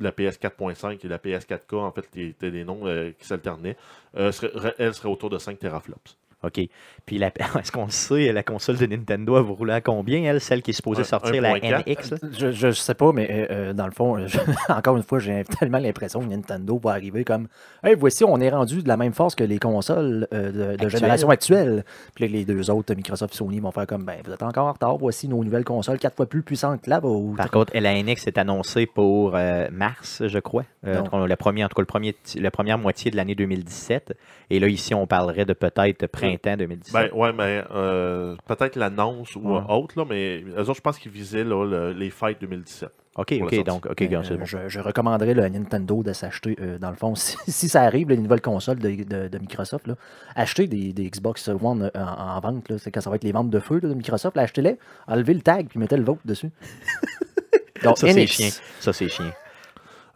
[0.00, 3.26] la PS 4.5 et la PS 4K, en fait, qui étaient des noms euh, qui
[3.26, 3.76] s'alternaient,
[4.14, 6.16] elle serait autour de 5 teraflops.
[6.44, 6.60] OK.
[7.06, 7.28] Puis, la-
[7.60, 10.62] est-ce qu'on le sait, la console de Nintendo, elle va rouler à combien, elle, celle
[10.62, 11.84] qui est supposée Un- sortir, la 1.4?
[11.90, 12.10] NX?
[12.10, 12.16] là?
[12.38, 14.38] Je, je sais pas, mais euh, euh, dans le fond, euh, je-
[14.72, 17.48] encore une fois, j'ai tellement l'impression que Nintendo va arriver comme
[17.82, 21.28] Hey, voici, on est rendu de la même force que les consoles euh, de, génération
[21.30, 21.84] actuelle.
[22.14, 24.66] Puis là, les deux autres, Microsoft et Sony, vont faire comme Ben, vous êtes encore
[24.66, 27.36] en retard, voici nos nouvelles consoles quatre fois plus puissantes que la vôtre.
[27.36, 30.64] Par contre, la NX est annoncée pour euh, mars, je crois.
[30.86, 34.14] Euh, le premier, en tout cas, le premier, la première moitié de l'année 2017.
[34.50, 36.92] Et là, ici, on parlerait de peut-être printemps 2017.
[36.92, 39.60] Ben, ouais, mais euh, peut-être l'annonce ou Ouais.
[39.68, 42.90] autre, là, mais eux autres, je pense qu'ils visaient là, le- les fêtes 2017.
[43.16, 44.44] OK, OK, donc, OK, Euh, bon.
[44.44, 47.82] je, je recommanderais là, à Nintendo de s'acheter, euh, dans le fond, si, si ça
[47.82, 49.94] arrive, là, les nouvelles consoles de, de- de Microsoft, là,
[50.34, 53.24] acheter des, des Xbox One euh, en, en vente, là, c'est quand ça va être
[53.24, 56.04] les ventes de feu là, de Microsoft, là, achetez-les, enlevez le tag, puis mettez le
[56.04, 56.50] vôtre dessus.
[57.84, 58.48] Donc, Ça, c'est chien.
[58.80, 59.32] Ça, c'est chien.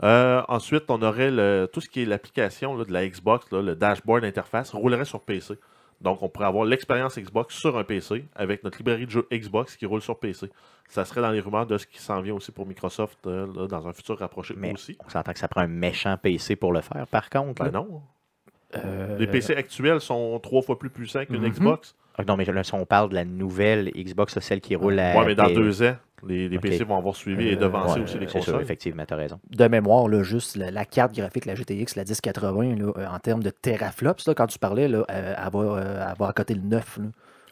[0.02, 3.60] Euh, ensuite, on aurait le- tout ce qui est l'application là, de la Xbox, là,
[3.62, 5.54] le dashboard interface, roulerait sur PC.
[6.00, 9.76] Donc, on pourrait avoir l'expérience Xbox sur un PC avec notre librairie de jeux Xbox
[9.76, 10.48] qui roule sur PC.
[10.88, 13.66] Ça serait dans les rumeurs de ce qui s'en vient aussi pour Microsoft euh, là,
[13.66, 14.96] dans un futur rapproché Mais aussi.
[15.04, 17.64] on s'entend que ça prend un méchant PC pour le faire, par contre.
[17.64, 18.00] Ben non.
[18.76, 21.50] Euh, Les PC actuels sont trois fois plus puissants qu'une Mhm.
[21.50, 21.94] Xbox.
[22.16, 25.16] Ah, Non, mais là, si on parle de la nouvelle Xbox, celle qui roule à.
[25.18, 26.58] Ouais, mais dans deux ans, les.
[26.58, 28.62] PC vont avoir suivi et Euh, devancé Ouais, aussi les c'est sûr, consoles.
[28.62, 29.38] effectivement, tu as raison.
[29.50, 33.18] de mémoire, là, juste la, la carte graphique, la GTX, la 1080, là, euh, en
[33.18, 36.54] termes de teraflops, là, quand tu parlais, là, euh, elle, va, elle va à côté
[36.54, 36.98] le 9.
[36.98, 37.04] là.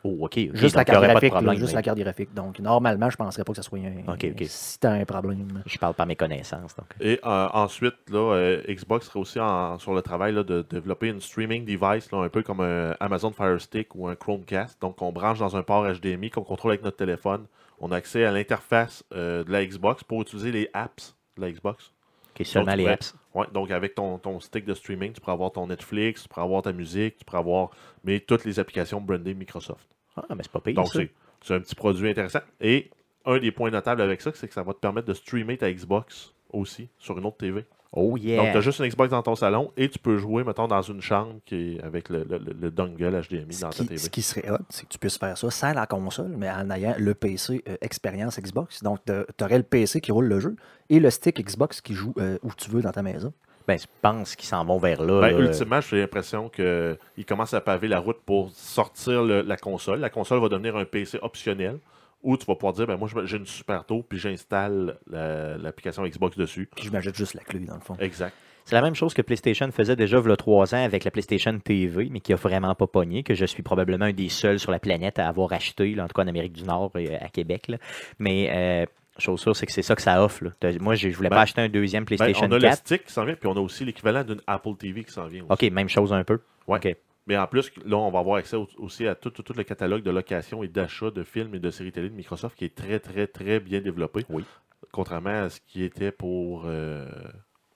[0.06, 0.38] Oh, OK.
[0.54, 1.32] Juste la carte graphique.
[1.34, 2.32] là, juste mais la carte graphique.
[2.34, 4.44] Donc, normalement, je ne penserais pas que ça soit un, Ok, ok.
[4.46, 5.62] si t'as un problème.
[5.66, 6.74] Je parle par mes connaissances.
[6.76, 6.86] Donc.
[7.00, 11.08] Et euh, ensuite, là, euh, Xbox serait aussi en- sur le travail là, de développer
[11.08, 14.80] une streaming device, là, un peu comme un Amazon Fire Stick ou un Chromecast.
[14.80, 17.46] Donc, on branche dans un port HDMI qu'on contrôle avec notre téléphone.
[17.80, 21.50] On a accès à l'interface euh, de la Xbox pour utiliser les apps de la
[21.50, 21.92] Xbox.
[22.38, 23.14] OK, seulement tu les pourrais- apps.
[23.34, 26.42] Ouais, donc, avec ton, ton stick de streaming, tu pourras avoir ton Netflix, tu pourras
[26.44, 27.70] avoir ta musique, tu pourras avoir
[28.04, 29.86] mais toutes les applications brandées Microsoft.
[30.16, 30.74] Ah, mais c'est pas pire.
[30.74, 30.98] Donc, ça.
[31.00, 31.10] c'est
[31.42, 32.40] c'est un petit produit intéressant.
[32.60, 32.90] Et
[33.24, 35.70] un des points notables avec ça, c'est que ça va te permettre de streamer ta
[35.72, 37.64] Xbox aussi sur une autre TV.
[37.92, 38.42] Oh, yeah.
[38.42, 40.82] Donc, tu as juste une Xbox dans ton salon et tu peux jouer, mettons, dans
[40.82, 43.86] une chambre qui est avec le, le- le- le dongle HDMI Ce dans ta qui,
[43.86, 43.98] TV.
[43.98, 46.68] ce qui serait hot, c'est que tu puisses faire ça sans la console, mais en
[46.70, 48.82] ayant le PC euh, expérience Xbox.
[48.82, 50.56] Donc, tu aurais le PC qui roule le jeu
[50.90, 53.32] et le stick Xbox qui joue euh, où tu veux dans ta maison.
[53.66, 55.20] Ben, je pense qu'ils s'en vont vers là.
[55.20, 55.44] Ben, là.
[55.46, 60.00] ultimement, j'ai l'impression qu'ils commencent à paver la route pour sortir le- la console.
[60.00, 61.78] La console va devenir un PC optionnel
[62.22, 66.04] où tu vas pouvoir dire ben, moi, j'ai une Super Tour puis j'installe la- l'application
[66.06, 66.68] Xbox dessus.
[66.74, 67.96] Puis je m'ajoute juste la clé, dans le fond.
[68.00, 68.34] Exact.
[68.64, 71.12] C'est la même chose que PlayStation faisait déjà il y a trois ans avec la
[71.12, 74.58] PlayStation TV, mais qui a vraiment pas pogné, que je suis probablement un des seuls
[74.58, 77.14] sur la planète à avoir acheté, là, en tout cas en Amérique du Nord et
[77.14, 77.68] à Québec.
[77.68, 77.76] là.
[78.18, 78.86] Mais euh,
[79.18, 80.44] chose sûre, c'est que c'est ça que ça offre.
[80.44, 80.72] là.
[80.80, 82.76] Moi, je je voulais Ben, pas acheter un deuxième Ben, PlayStation on a le 4.
[82.78, 85.44] stick qui s'en vient puis on a aussi l'équivalent d'une Apple TV qui s'en vient.
[85.48, 85.66] aussi.
[85.66, 86.40] OK, même chose un peu.
[86.66, 86.78] Ouais.
[86.78, 86.96] OK.
[87.28, 89.64] Mais en plus, là, on va avoir accès au- aussi à tout, tout- tout le
[89.64, 92.74] catalogue de location et d'achat de films et de séries télé de Microsoft qui est
[92.74, 94.24] très, très, très bien développé.
[94.28, 94.44] Oui.
[94.92, 97.06] Contrairement à ce qui était pour euh,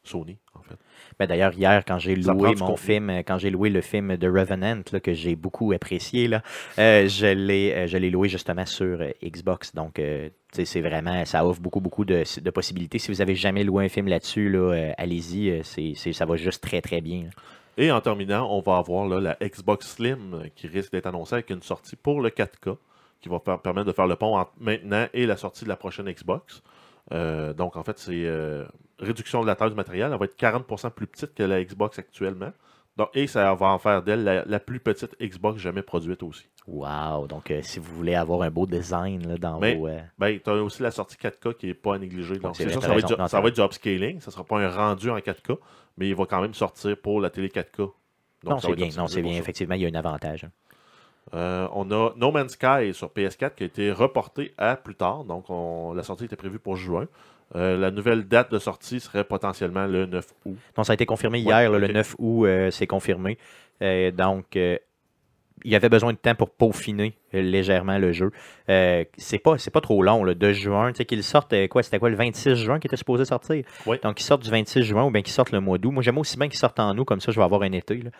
[0.02, 0.76] Sony, en fait.
[1.18, 4.80] Ben, D'ailleurs, hier, quand j'ai loué mon film, quand j'ai loué le film de Revenant,
[4.92, 6.42] là, que j'ai beaucoup apprécié, là,
[6.78, 9.74] euh, je l'ai euh, je l'ai loué justement sur euh, Xbox.
[9.74, 12.98] Donc, euh, c'est vraiment, ça offre beaucoup, beaucoup de, de possibilités.
[12.98, 15.62] Si vous avez jamais loué un film là-dessus, là, euh, allez-y, euh,
[16.12, 17.24] ça va juste très, très bien.
[17.24, 17.30] là.
[17.76, 21.34] Et en terminant, on va avoir là, la Xbox Slim euh, qui risque d'être annoncée
[21.34, 22.76] avec une sortie pour le 4K
[23.20, 25.76] qui va per- permettre de faire le pont entre maintenant et la sortie de la
[25.76, 26.62] prochaine Xbox.
[27.12, 28.64] Euh, donc, en fait, c'est euh,
[29.00, 30.10] réduction de la taille du matériel.
[30.12, 32.52] Elle va être 40% plus petite que la Xbox actuellement.
[32.96, 36.46] Donc, et ça va en faire d'elle la, la plus petite Xbox jamais produite aussi.
[36.66, 37.26] Wow!
[37.28, 39.86] Donc, euh, si vous voulez avoir un beau design là, dans Mais- vos.
[39.88, 42.38] euh, Ben, tu as aussi la sortie 4K qui n'est pas à négliger.
[42.38, 44.20] Donc, c'est sûr, ça va, être du, ça va être du upscaling.
[44.20, 45.56] Ça ne sera pas un rendu en 4K,
[45.96, 47.78] mais il va quand même sortir pour la télé 4K.
[47.78, 47.92] Donc,
[48.44, 48.88] non, c'est bien.
[48.96, 49.32] Non, c'est bien.
[49.34, 49.38] ça.
[49.38, 50.44] Effectivement, il y a un avantage.
[50.44, 50.50] hein.
[51.34, 55.24] Euh, on a No Man's Sky sur PS4 qui a été reporté à plus tard.
[55.24, 57.06] Donc, on- la sortie était prévue pour juin.
[57.56, 60.56] Euh, la nouvelle date de sortie serait potentiellement le 9 août.
[60.78, 63.38] Non, ça a été confirmé Ouais, hier, là, le 9 août, euh, c'est confirmé.
[63.82, 64.56] Euh, donc,
[65.64, 68.30] il y avait besoin de temps pour peaufiner euh, légèrement le jeu.
[68.68, 70.90] Euh, c'est pas, c'est pas trop long, le 2 juin.
[70.92, 73.64] Tu sais, qu'il sorte, euh, quoi, c'était quoi, le 26 juin qui était supposé sortir?
[73.86, 73.98] Oui.
[74.02, 75.90] Donc, ils sortent du 26 juin ou bien qu'ils sortent le mois d'août.
[75.92, 77.96] Moi, j'aime aussi bien qu'ils sortent en août, comme ça, je vais avoir un été.
[77.96, 78.10] là.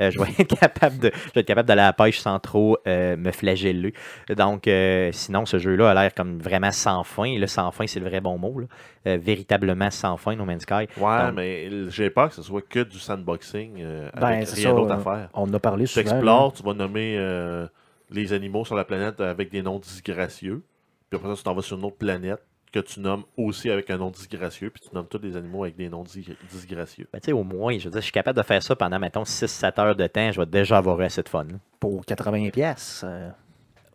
[0.00, 2.38] Euh, je vais être capable de, je vais être capable d'aller à la pêche sans
[2.38, 3.92] trop euh, me flageller.
[4.36, 7.24] Donc, euh, sinon, ce jeu-là a l'air comme vraiment sans fin.
[7.24, 8.58] Et là, sans fin, c'est le vrai bon mot.
[8.60, 8.66] là.
[9.06, 10.74] Euh, véritablement sans fin, No Man's Sky.
[10.74, 10.86] Ouais,
[11.26, 14.92] Donc- mais j'ai peur que ce soit que du sandboxing euh, Ben, avec rien d'autre
[14.92, 15.28] à faire.
[15.32, 16.04] On en a parlé Tu souvent.
[16.04, 16.12] là.
[16.16, 17.66] explores, tu vas nommer euh,
[18.10, 20.62] les animaux sur la planète avec des noms disgracieux.
[21.08, 23.90] Puis après ça, tu t'en vas sur une autre planète que tu nommes aussi avec
[23.90, 24.70] un nom disgracieux.
[24.70, 27.08] Puis tu nommes tous les animaux avec des noms dis- disgracieux.
[27.12, 28.98] Ben, tu sais, au moins, je veux dire, je suis capable de faire ça pendant,
[29.00, 30.30] mettons, 6-7 heures de temps.
[30.30, 31.44] Je vais déjà avoir assez de fun.
[31.44, 31.54] là.
[31.80, 33.02] Pour 80 pièces.
[33.04, 33.30] euh,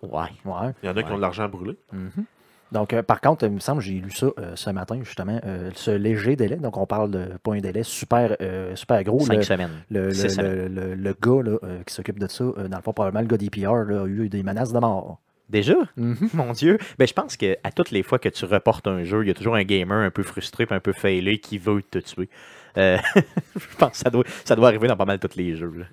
[0.02, 0.28] Ouais.
[0.46, 0.72] ouais.
[0.84, 1.78] Il y en a qui ont de l'argent à brûler.
[1.92, 2.26] Mhm.
[2.72, 5.70] Donc, euh, par contre, il me semble, j'ai lu ça euh, ce matin, justement, euh,
[5.76, 6.56] ce léger délai.
[6.58, 8.36] Donc, on parle de pas un délai super,
[8.76, 9.20] super gros.
[9.20, 9.70] 5 Le, semaines.
[9.90, 10.56] le, le, semaines.
[10.56, 13.38] le- le- le gars là, qui s'occupe de ça, dans le fond, probablement le gars
[13.38, 15.20] des PR, là, a eu des menaces de mort.
[15.48, 15.76] Déjà?
[15.96, 16.30] Mhm.
[16.34, 16.80] Mon Dieu.
[16.98, 19.32] Ben, je pense que à toutes les fois que tu reportes un jeu, il y
[19.32, 22.30] a toujours un gamer un peu frustré un peu failé qui veut te tuer.
[22.78, 22.98] Euh,
[23.56, 25.74] je pense que ça doit, ça doit arriver dans pas mal tous les jeux.
[25.76, 25.86] là.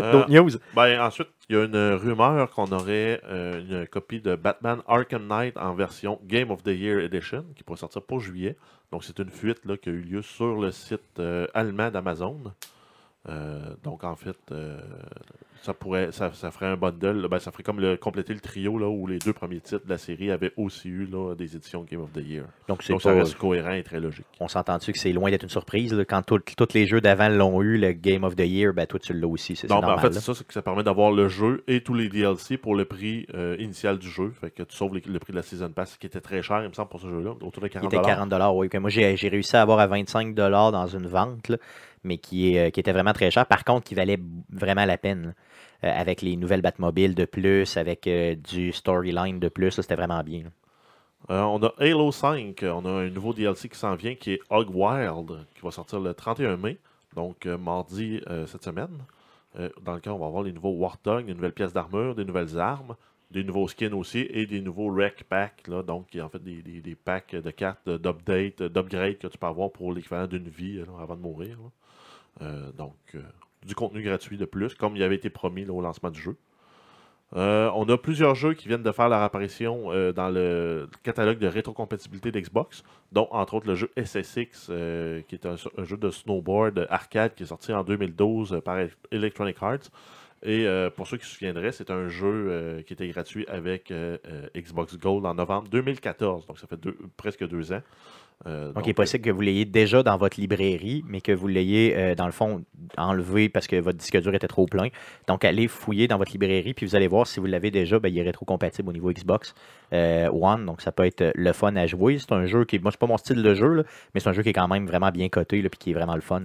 [0.00, 0.50] Euh, D'autres news?
[0.74, 5.26] Ben, ensuite, il y a une rumeur qu'on aurait euh, une copie de Batman Arkham
[5.26, 8.56] Knight en version Game of the Year Edition qui pourrait sortir pour juillet.
[8.92, 11.20] Donc, c'est une fuite là, qui a eu lieu sur le site
[11.54, 12.52] allemand d'Amazon.
[13.28, 14.78] Euh, donc, en fait, euh,
[15.62, 17.26] ça pourrait, ça, ça ferait un bundle.
[17.30, 19.90] ben, ça ferait comme le, compléter le trio là, où les deux premiers titres de
[19.90, 22.44] la série avaient aussi eu là, des éditions Game of the Year.
[22.68, 24.26] Donc, c'est Donc, ça reste cohérent et très logique.
[24.40, 25.94] On s'entend-tu que c'est loin d'être une surprise?
[25.94, 26.04] là?
[26.04, 26.42] Quand tous
[26.74, 29.56] les jeux d'avant l'ont eu, le Game of the Year, ben toi tu l'as aussi.
[29.56, 30.00] C'est Non, mais en normal.
[30.00, 30.14] fait, là.
[30.20, 32.84] c'est ça, c'est que ça permet d'avoir le jeu et tous les DLC pour le
[32.84, 34.32] prix euh, initial du jeu.
[34.38, 36.62] Fait que tu sauves les- le prix de la Season Pass qui était très cher,
[36.62, 38.68] il me semble, pour ce jeu-là, autour de Il 40 était 40 oui.
[38.80, 41.56] moi, j'ai j'ai réussi à avoir à 25 dans une vente, là,
[42.04, 43.46] mais euh, qui était vraiment très cher.
[43.46, 44.18] Par contre, qui valait
[44.50, 45.34] vraiment la peine.
[45.84, 50.22] Euh, avec les nouvelles Batmobiles de plus, avec euh, du storyline de plus, c'était vraiment
[50.22, 50.44] bien.
[51.28, 54.40] on a Halo 5, euh, on a un nouveau DLC qui s'en vient qui est
[54.50, 56.78] Hog Wild, qui va sortir le 31 mai,
[57.14, 58.98] donc mardi cette semaine,
[59.82, 62.96] dans lequel on va avoir les nouveaux Warthog, des nouvelles pièces d'armure, des nouvelles armes,
[63.30, 67.36] des nouveaux skins aussi et des nouveaux rec packs, là, donc en fait des, packs
[67.36, 71.58] de cartes d'update, d'upgrade que tu peux avoir pour l'équivalent d'une vie avant de mourir.
[72.42, 73.22] Euh, donc, euh,
[73.64, 76.36] du contenu gratuit de plus, comme il avait été promis au lancement du jeu.
[77.36, 81.48] Euh, on a plusieurs jeux qui viennent de faire leur apparition dans le catalogue de
[81.48, 84.66] rétrocompatibilité d'Xbox, dont entre autres le jeu SSX,
[85.26, 88.78] qui est un, jeu de snowboard arcade qui est sorti en 2012 euh, par
[89.10, 89.90] Electronic Arts.
[90.46, 93.90] Et pour ceux qui se souviendraient, c'est un jeu qui était gratuit avec
[94.54, 96.78] Xbox Gold en novembre 2014, donc ça fait
[97.16, 97.80] presque deux ans.
[98.46, 101.48] Euh, Donc, il est possible que vous l'ayez déjà dans votre librairie, mais que vous
[101.48, 102.62] l'ayez, euh, dans le fond,
[102.96, 104.88] enlevé parce que votre disque dur était trop plein.
[105.28, 108.08] Donc, allez fouiller dans votre librairie, puis vous allez voir si vous l'avez déjà, ben,
[108.08, 109.54] il est rétrocompatible au niveau Xbox
[109.92, 110.66] euh, One.
[110.66, 112.18] Donc, ça peut être le fun à jouer.
[112.18, 113.82] C'est un jeu qui, moi, c'est pas mon style de jeu, là,
[114.14, 115.94] mais c'est un jeu qui est quand même vraiment bien coté, là, puis qui est
[115.94, 116.42] vraiment le fun.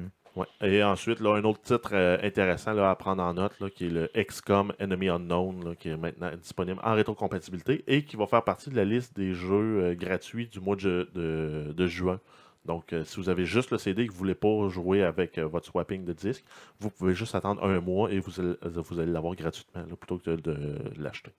[0.62, 4.10] Et ensuite, là, un autre titre euh, intéressant à prendre en note, qui est le
[4.16, 8.76] XCOM Enemy Unknown, qui est maintenant disponible en rétrocompatibilité et qui va faire partie de
[8.76, 12.20] la liste des jeux euh, gratuits du mois de, de- juin.
[12.66, 15.04] Donc, euh, si vous avez juste le CD et que vous ne voulez pas jouer
[15.04, 16.44] avec votre swapping de disque,
[16.80, 21.32] vous pouvez juste attendre un mois et vous allez, l'avoir gratuitement plutôt que de, l'acheter.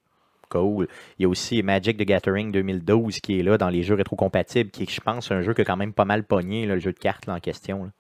[0.49, 0.89] Cool.
[1.19, 4.71] Il y a aussi Magic the Gathering 2012 qui est là dans les jeux rétrocompatibles,
[4.71, 6.93] qui est, je pense, un jeu qui a quand même pas mal pogné, le jeu
[6.93, 7.93] de cartes en question.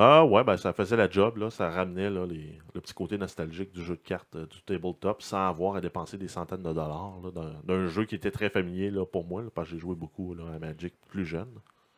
[0.00, 1.50] Ah ouais, ben ça faisait la job, là.
[1.50, 5.48] ça ramenait là, le petit côté nostalgique du jeu de cartes, euh, du tabletop, sans
[5.48, 7.14] avoir à dépenser des centaines de dollars
[7.66, 10.58] d'un- jeu qui était très familier pour moi, parce que j'ai joué beaucoup là, à
[10.60, 11.48] Magic plus jeune.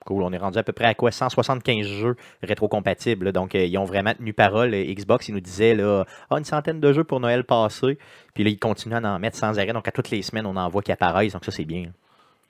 [0.07, 0.23] Cool.
[0.23, 3.33] On est rendu à peu près à quoi 175 jeux rétrocompatibles.
[3.33, 4.71] Donc, euh, ils ont vraiment tenu parole.
[4.71, 7.99] Xbox, ils nous disaient là, Ah, une centaine de jeux pour Noël passé.
[8.33, 9.75] Puis là, ils continuent à en mettre sans arrêt.
[9.75, 11.35] Donc, à toutes les semaines, on en voit qui apparaissent.
[11.35, 11.93] Donc, ça, c'est bien.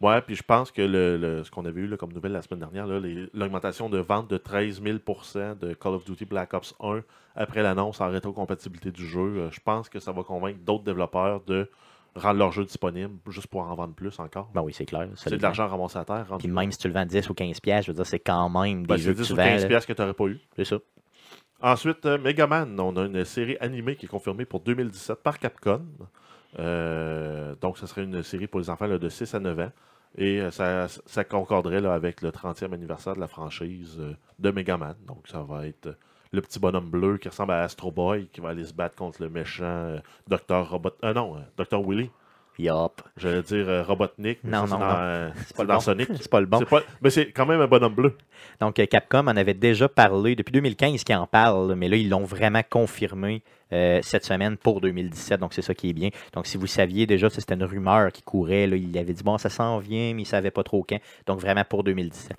[0.00, 2.40] Ouais, puis je pense que le, le- ce qu'on avait eu là, comme nouvelle la
[2.42, 2.86] semaine dernière,
[3.34, 7.02] l'augmentation de vente de 13 000% de Call of Duty Black Ops 1
[7.36, 11.42] après l'annonce en rétrocompatibilité du jeu, euh, je pense que ça va convaincre d'autres développeurs
[11.42, 11.70] de
[12.16, 14.50] rendre leur jeu disponible juste pour en vendre plus encore.
[14.54, 15.06] Ben oui, c'est clair.
[15.16, 16.26] C'est de l'argent ramassé à terre.
[16.38, 18.48] Puis même si tu le vends 10 ou 15 pièces, je veux dire, c'est quand
[18.48, 19.42] même des Ben, jeux c'est que 10 tu ou vends.
[19.44, 19.68] 15 là.
[19.68, 20.40] piastres que tu n'aurais pas eu.
[20.56, 20.76] C'est ça.
[21.62, 25.82] Ensuite, euh, Megaman, on a une série animée qui est confirmée pour 2017 par Capcom.
[26.58, 29.72] Euh, donc, ce serait une série pour les enfants de 6 à 9 ans.
[30.18, 34.96] Et euh, ça, ça concorderait avec le 30e anniversaire de la franchise euh, de Megaman.
[35.06, 35.94] Donc, ça va être euh,
[36.32, 39.22] le petit bonhomme bleu qui ressemble à Astro Boy qui va aller se battre contre
[39.22, 39.96] le méchant
[40.28, 40.68] Dr.
[40.68, 40.90] Robot.
[41.04, 41.80] Euh, non, Dr.
[41.86, 42.10] Willy.
[42.60, 43.02] Yup.
[43.16, 44.38] J'allais dire euh, Robotnik.
[44.44, 45.56] mais Non, ça, non, c'est non.
[45.56, 45.80] pas le bon.
[45.80, 46.08] Sonic.
[46.14, 46.60] C'est pas le bon.
[47.02, 48.16] Mais c'est quand même un bonhomme bleu.
[48.60, 52.08] Donc, euh, Capcom en avait déjà parlé depuis 2015 qu'ils en parlent, mais là, ils
[52.08, 53.42] l'ont vraiment confirmé
[53.72, 55.40] euh, cette semaine pour 2017.
[55.40, 56.10] Donc, c'est ça qui est bien.
[56.34, 58.66] Donc, si vous saviez déjà, c'était une rumeur qui courait.
[58.66, 60.98] Là, il avait dit, bon, ça s'en vient, mais il ne savait pas trop quand.
[61.26, 62.36] Donc, vraiment pour 2017.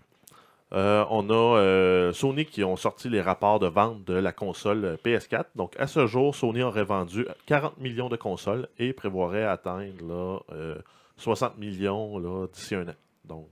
[0.73, 4.85] Euh, on a euh, Sony qui ont sorti les rapports de vente de la console
[4.85, 5.45] euh, PS4.
[5.55, 10.39] Donc, à ce jour, Sony aurait vendu 40 millions de consoles et prévoirait atteindre là,
[10.53, 10.77] euh,
[11.17, 12.19] 60 millions
[12.53, 12.95] d'ici un an.
[13.25, 13.47] Donc,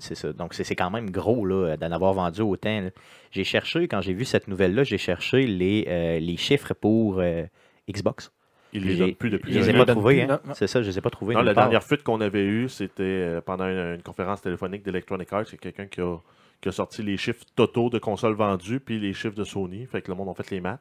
[0.00, 0.32] C'est ça.
[0.32, 2.90] Donc, c'est quand même gros d'en avoir vendu autant.
[3.30, 7.22] J'ai cherché, quand j'ai vu cette nouvelle-là, j'ai cherché les, chiffres pour
[7.88, 8.32] Xbox.
[8.72, 10.22] Ils les donnent plus depuis Je les ai pas trouvés.
[10.22, 10.40] hein.
[10.54, 11.34] C'est ça, je les ai pas trouvés.
[11.34, 11.64] Non, la part.
[11.64, 15.46] dernière fuite qu'on avait eue, c'était euh, pendant une, une conférence téléphonique d'Electronic Arts.
[15.48, 16.16] C'est quelqu'un qui a,
[16.60, 19.86] qui a sorti les chiffres totaux de consoles vendues puis les chiffres de Sony.
[19.86, 20.80] Fait que le monde a fait les maths.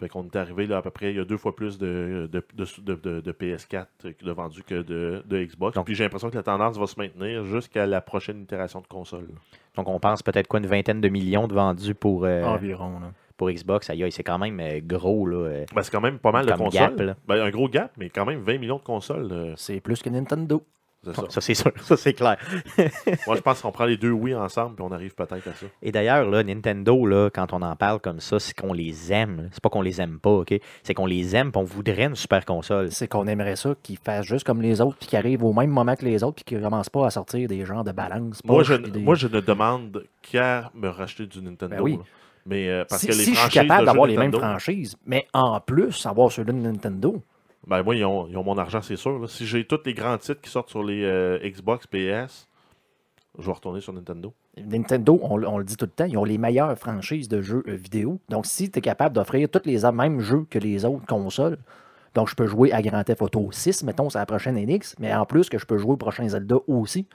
[0.00, 2.28] Fait qu'on est arrivé là, à peu près, il y a deux fois plus de,
[2.30, 3.86] de, de, de- de- de PS4
[4.24, 5.76] de vendus que de, de Xbox.
[5.76, 8.88] Donc- puis j'ai l'impression que la tendance va se maintenir jusqu'à la prochaine itération de
[8.88, 9.28] console.
[9.76, 12.98] Donc, on pense peut-être quoi, une vingtaine de millions de vendus pour, euh, Environ.
[12.98, 13.12] là.
[13.36, 13.90] Pour Xbox.
[13.90, 15.26] Aïe, aïe, c'est quand même euh, gros.
[15.26, 15.64] Là, euh.
[15.74, 16.80] Ben, c'est quand même pas mal de consoles.
[16.80, 17.16] gap, là.
[17.26, 19.28] Ben, un gros gap, mais quand même 20 millions de consoles.
[19.32, 20.62] euh, C'est plus que Nintendo.
[21.04, 21.22] c'est ça.
[21.28, 21.70] Ça, c'est sûr.
[21.82, 22.38] Ça, c'est clair.
[23.26, 25.66] Moi, je pense qu'on prend les deux oui ensemble puis on arrive peut-être à ça.
[25.82, 29.36] Et d'ailleurs, là, Nintendo, là, quand on en parle comme ça, c'est qu'on les aime.
[29.36, 29.42] là.
[29.52, 30.54] C'est pas qu'on les aime pas, OK?
[30.82, 32.90] C'est qu'on les aime et on voudrait une super console.
[32.90, 35.68] C'est qu'on aimerait ça qu'ils fassent juste comme les autres, puis qu'ils arrivent au même
[35.70, 38.40] moment que les autres, puis qu'ils commencent pas à sortir des genres de balance.
[38.44, 41.76] Moi je, puis des- moi, je ne demande qu'à me racheter du Nintendo.
[41.76, 41.98] Ben oui.
[42.46, 45.26] Mais euh, parce si que les si je suis capable d'avoir les mêmes franchises, mais
[45.32, 47.22] en plus, avoir ceux de Nintendo,
[47.66, 49.18] Ben, moi, ils ont, ils ont mon argent, c'est sûr.
[49.18, 49.26] là.
[49.26, 52.46] Si j'ai tous les grands titres qui sortent sur les euh, Xbox, PS,
[53.38, 54.32] je vais retourner sur Nintendo.
[54.62, 57.62] Nintendo, on, on le dit tout le temps, ils ont les meilleures franchises de jeux
[57.66, 58.20] euh, vidéo.
[58.28, 61.58] Donc, si tu es capable d'offrir tous les mêmes jeux que les autres consoles,
[62.14, 65.12] donc je peux jouer à Grand Theft Auto 6, mettons, c'est la prochaine NX, mais
[65.14, 67.06] en plus que je peux jouer au prochain Zelda aussi,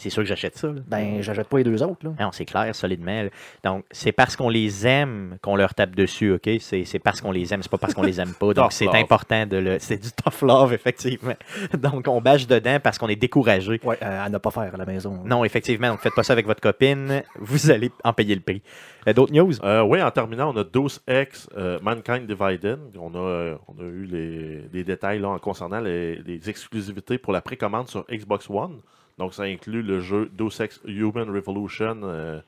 [0.00, 0.68] C'est sûr que j'achète ça.
[0.68, 0.80] là.
[0.86, 2.04] ben, j'achète pas les deux autres.
[2.06, 2.12] Là.
[2.18, 3.22] Non, c'est clair, solidement.
[3.24, 3.28] là.
[3.64, 6.48] Donc, c'est parce qu'on les aime qu'on leur tape dessus, OK?
[6.60, 8.52] C'est c'est parce qu'on les aime, c'est pas parce qu'on les aime pas.
[8.54, 8.96] Donc, c'est love.
[8.96, 9.78] important de le.
[9.78, 11.34] C'est du tough love, effectivement.
[11.78, 13.78] Donc, on bâche dedans parce qu'on est découragé.
[13.84, 15.20] Ouais, euh, à ne pas faire à la maison.
[15.24, 15.88] Non, effectivement.
[15.88, 17.22] Donc, faites pas ça avec votre copine.
[17.38, 18.62] Vous allez en payer le prix.
[19.06, 19.52] Euh, D'autres news?
[19.64, 22.78] Euh, oui, en terminant, on a Deus Ex euh, Mankind Divided.
[22.98, 27.18] On a, euh, on a eu les, les détails là, en concernant les, les exclusivités
[27.18, 28.80] pour la précommande sur Xbox One.
[29.20, 32.40] Donc, ça inclut le jeu Deus Ex Human Revolution euh,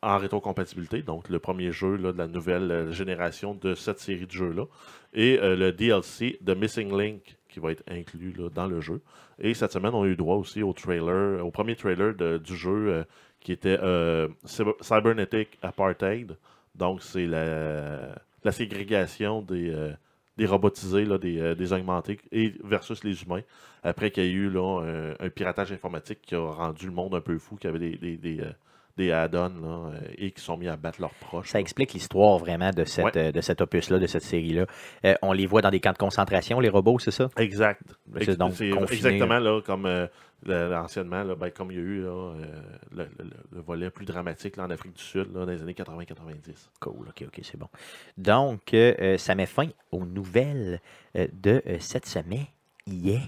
[0.00, 1.02] en rétrocompatibilité.
[1.02, 4.64] Donc, le premier jeu de la nouvelle euh, génération de cette série de jeux-là.
[5.12, 9.02] Et euh, le DLC de Missing Link qui va être inclus dans le jeu.
[9.38, 12.70] Et cette semaine, on a eu droit aussi au trailer, au premier trailer du jeu
[12.88, 13.04] euh,
[13.40, 16.38] qui était euh, Cyber- Cybernetic Apartheid.
[16.74, 18.16] Donc, c'est la,
[18.52, 19.92] ségrégation des, euh,
[20.36, 23.42] des robotisés, là, des, euh, des augmentés et versus les humains.
[23.82, 27.38] Après qu'il y ait eu un, piratage informatique qui a rendu le monde un peu
[27.38, 28.52] fou, qui avait des, euh,
[29.00, 31.48] des add-ons euh, et qui sont mis à battre leurs proches.
[31.50, 31.62] Ça là.
[31.62, 33.16] explique l'histoire vraiment de, cette, Ouais.
[33.16, 34.66] euh, de cet opus-là, de cette série-là.
[35.04, 37.28] Euh, on les voit dans des camps de concentration, les robots, c'est ça?
[37.36, 37.82] Exact.
[38.20, 40.06] C'est donc confiné, exactement là, comme euh,
[40.44, 42.34] le- anciennement, là, ben, comme il y a eu là,
[42.94, 46.68] le, le- le volet plus dramatique en Afrique du Sud dans les années 80-90.
[46.80, 47.68] Cool, ok, ok, c'est bon.
[48.16, 50.80] Donc, euh, ça met fin aux nouvelles
[51.14, 52.46] de cette semaine.
[52.86, 53.20] Yeah.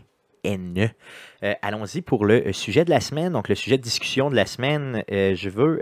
[0.45, 3.33] Euh, Allons-y pour le euh, sujet de la semaine.
[3.33, 5.81] Donc, le sujet de discussion de la semaine, euh, je veux.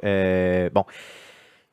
[0.72, 0.84] bon.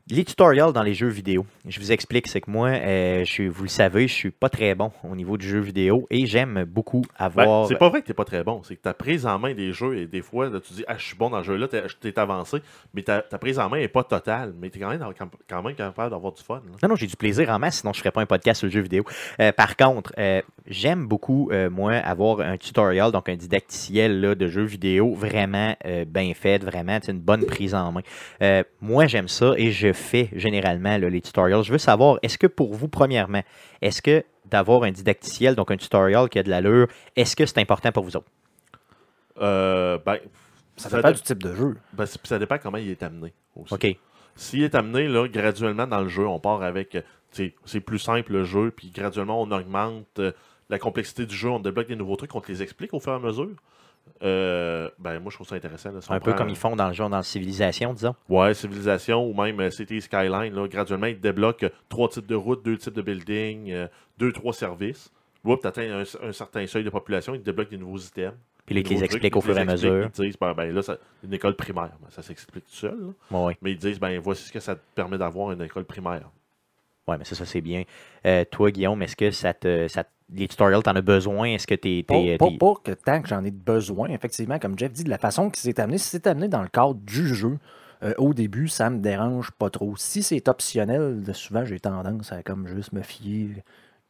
[0.09, 1.45] Les tutoriels dans les jeux vidéo.
[1.67, 4.47] Je vous explique, c'est que moi, euh, je, suis- vous le savez, je suis pas
[4.47, 7.67] très bon au niveau du jeu vidéo et j'aime beaucoup Ben, avoir.
[7.67, 9.73] c'est pas vrai que t'es pas très bon, c'est que ta prise en main des
[9.73, 11.83] jeux, et des fois, là, tu dis, ah, je suis bon dans le jeu-là, t'es
[11.99, 12.59] t'es avancé,
[12.93, 15.11] mais ta, ta prise en main est pas totale, mais t'es quand même, dans-
[15.49, 16.61] quand même capable d'avoir du fun.
[16.65, 16.71] là.
[16.81, 18.67] Non, non, j'ai du plaisir en masse, sinon je ne ferais pas un podcast sur
[18.67, 19.03] le jeu vidéo.
[19.41, 24.47] Euh, par contre, euh, j'aime beaucoup, moi, avoir un tutoriel, donc un didacticiel là, de
[24.47, 25.75] jeux vidéo vraiment
[26.07, 28.61] bien fait, vraiment une bonne prise en main.
[28.79, 31.63] Moi, j'aime ça et je fais généralement là, les tutoriels.
[31.63, 33.43] Je veux savoir, est-ce que pour vous, premièrement,
[33.81, 37.59] est-ce que d'avoir un didacticiel, donc un tutoriel qui a de l'allure, est-ce que c'est
[37.59, 38.29] important pour vous autres?
[39.41, 40.19] Euh, ben,
[40.77, 41.77] Ça ça dépend dé- du type de jeu.
[41.93, 43.33] ben, ça dépend comment il est amené.
[43.55, 43.73] aussi.
[43.73, 43.97] OK.
[44.35, 46.95] S'il est amené là, graduellement dans le jeu, on part avec.
[46.95, 50.31] euh, tu sais, C'est plus simple le jeu, puis graduellement on augmente euh,
[50.69, 53.13] la complexité du jeu, on débloque des nouveaux trucs, on te les explique au fur
[53.13, 53.49] et à mesure.
[54.23, 55.91] Euh, ben, moi je trouve ça intéressant.
[55.91, 58.15] là, si Un peu prend- comme ils font dans le genre dans Civilisation, disons.
[58.29, 62.35] Ouais, Civilisation ou même euh, City Skyline, là, graduellement, ils débloquent euh, trois types de
[62.35, 63.87] routes, deux types de buildings, euh,
[64.17, 65.11] deux, trois services.
[65.43, 68.33] Oups, tu atteins un, un certain seuil de population, ils débloquent des nouveaux items.
[68.65, 70.03] Puis là, ils te les trucs, expliquent au fur et les à mesure.
[70.05, 71.91] Ils disent, ben, ben, là, c'est une école primaire.
[72.01, 73.13] Ben, ça s'explique tout seul.
[73.61, 76.29] Mais ils disent, ben, voici ce que ça te permet d'avoir une école primaire.
[77.07, 77.83] Ouais, mais ça, ça c'est bien.
[78.25, 81.49] Euh, toi, Guillaume, est-ce que ça te, ça te- les tutoriels, t'en as besoin?
[81.49, 81.75] Est-ce que.
[81.75, 85.09] Pas, t'es- pas- pas que tant que j'en ai besoin, effectivement, comme Jeff dit, de
[85.09, 87.57] la façon que c'est amené, si c'est amené dans le cadre du jeu,
[88.03, 89.95] euh, au début, ça me dérange pas trop.
[89.97, 93.63] Si c'est optionnel, souvent j'ai tendance à comme juste me fier,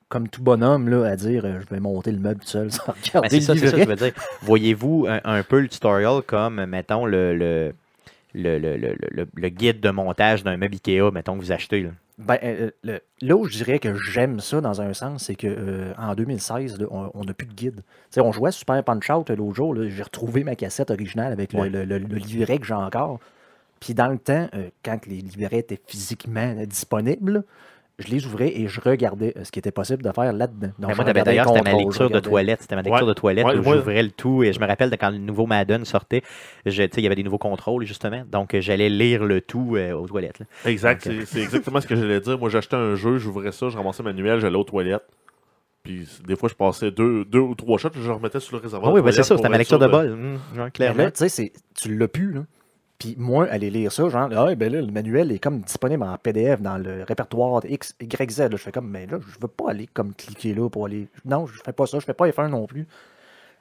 [0.10, 2.84] comme tout bonhomme, là, à dire euh, je vais monter le meuble tout seul sans
[2.88, 3.84] Ben, regarder c'est ça, le c'est ça, livret.
[3.84, 4.14] je veux dire.
[4.42, 7.74] Voyez-vous un, un peu le tutoriel comme, mettons, le, le,
[8.34, 11.84] le, le, le- le- le guide de montage d'un meuble Ikea, mettons, que vous achetez.
[11.84, 11.90] Là?
[12.18, 15.46] Ben, euh, le- là où je dirais que j'aime ça dans un sens, c'est que
[15.48, 17.82] euh, en 2016, là, on n'a plus de guide.
[18.18, 21.60] On jouait Super Punch Out euh, l'autre jour, j'ai retrouvé ma cassette originale avec le,
[21.60, 21.70] Ouais.
[21.70, 23.20] le- livret que j'ai encore.
[23.80, 27.44] Puis dans le temps, euh, quand les livrets étaient physiquement euh, disponibles,
[28.00, 30.70] je les ouvrais et je regardais euh, ce qui était possible de faire là-dedans.
[30.78, 32.62] Moi, d'ailleurs, c'était ma lecture de regardais- toilette.
[32.62, 33.10] C'était ma lecture Ouais.
[33.10, 34.44] de toilette Ouais, où j'ouvrais le tout.
[34.44, 36.22] Et je me rappelle de quand le nouveau Madden sortait,
[36.66, 38.24] je- tu sais, il y avait des nouveaux contrôles, justement.
[38.32, 40.40] Donc, euh, j'allais lire le tout euh, aux toilettes.
[40.40, 40.46] là.
[40.66, 41.14] Exact, Ok.
[41.26, 42.38] c'est- exactement ce que j'allais dire.
[42.38, 45.02] Moi, j'achetais un jeu, j'ouvrais ça, je ramassais manuel, j'allais aux toilettes.
[45.84, 48.62] Puis des fois, je passais deux, deux ou trois shots, je le remettais sur le
[48.62, 48.92] réservoir.
[48.92, 50.12] Ah oui, ben c'est ça, c'était ma lecture de bol.
[50.12, 51.04] Hum, ouais, Mais clairement.
[51.04, 52.42] là, tu sais, c'est- tu l'as plus, là.
[52.98, 56.18] Puis moi, aller lire ça, genre, ah, ben là, le manuel est comme disponible en
[56.18, 58.50] PDF dans le répertoire X, Y, Z.
[58.52, 61.08] Je fais comme, mais là, je veux pas aller comme cliquer là pour aller.
[61.24, 62.88] Non, je fais pas ça, je fais pas F1 non plus.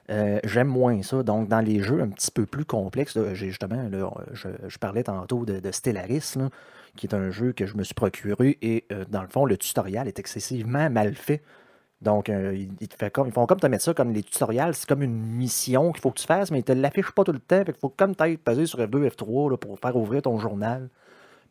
[0.09, 1.21] Euh, J'aime moins ça.
[1.21, 5.45] Donc, dans les jeux un petit peu plus complexes, j'ai justement, là, je, parlais tantôt
[5.45, 6.35] de, Stellaris,
[6.95, 9.57] qui est un jeu que je me suis procuré et euh, dans le fond, le
[9.57, 11.43] tutoriel est excessivement mal fait.
[12.01, 14.21] Donc, euh, ils, ils te fait comme, ils font comme te mettre ça comme les
[14.21, 17.23] tutoriels, c'est comme une mission qu'il faut que tu fasses, mais ils te l'affichent pas
[17.23, 17.57] tout le temps.
[17.59, 20.89] Fait qu'il faut comme t'ailles peser sur F2, F3 là, pour faire ouvrir ton journal.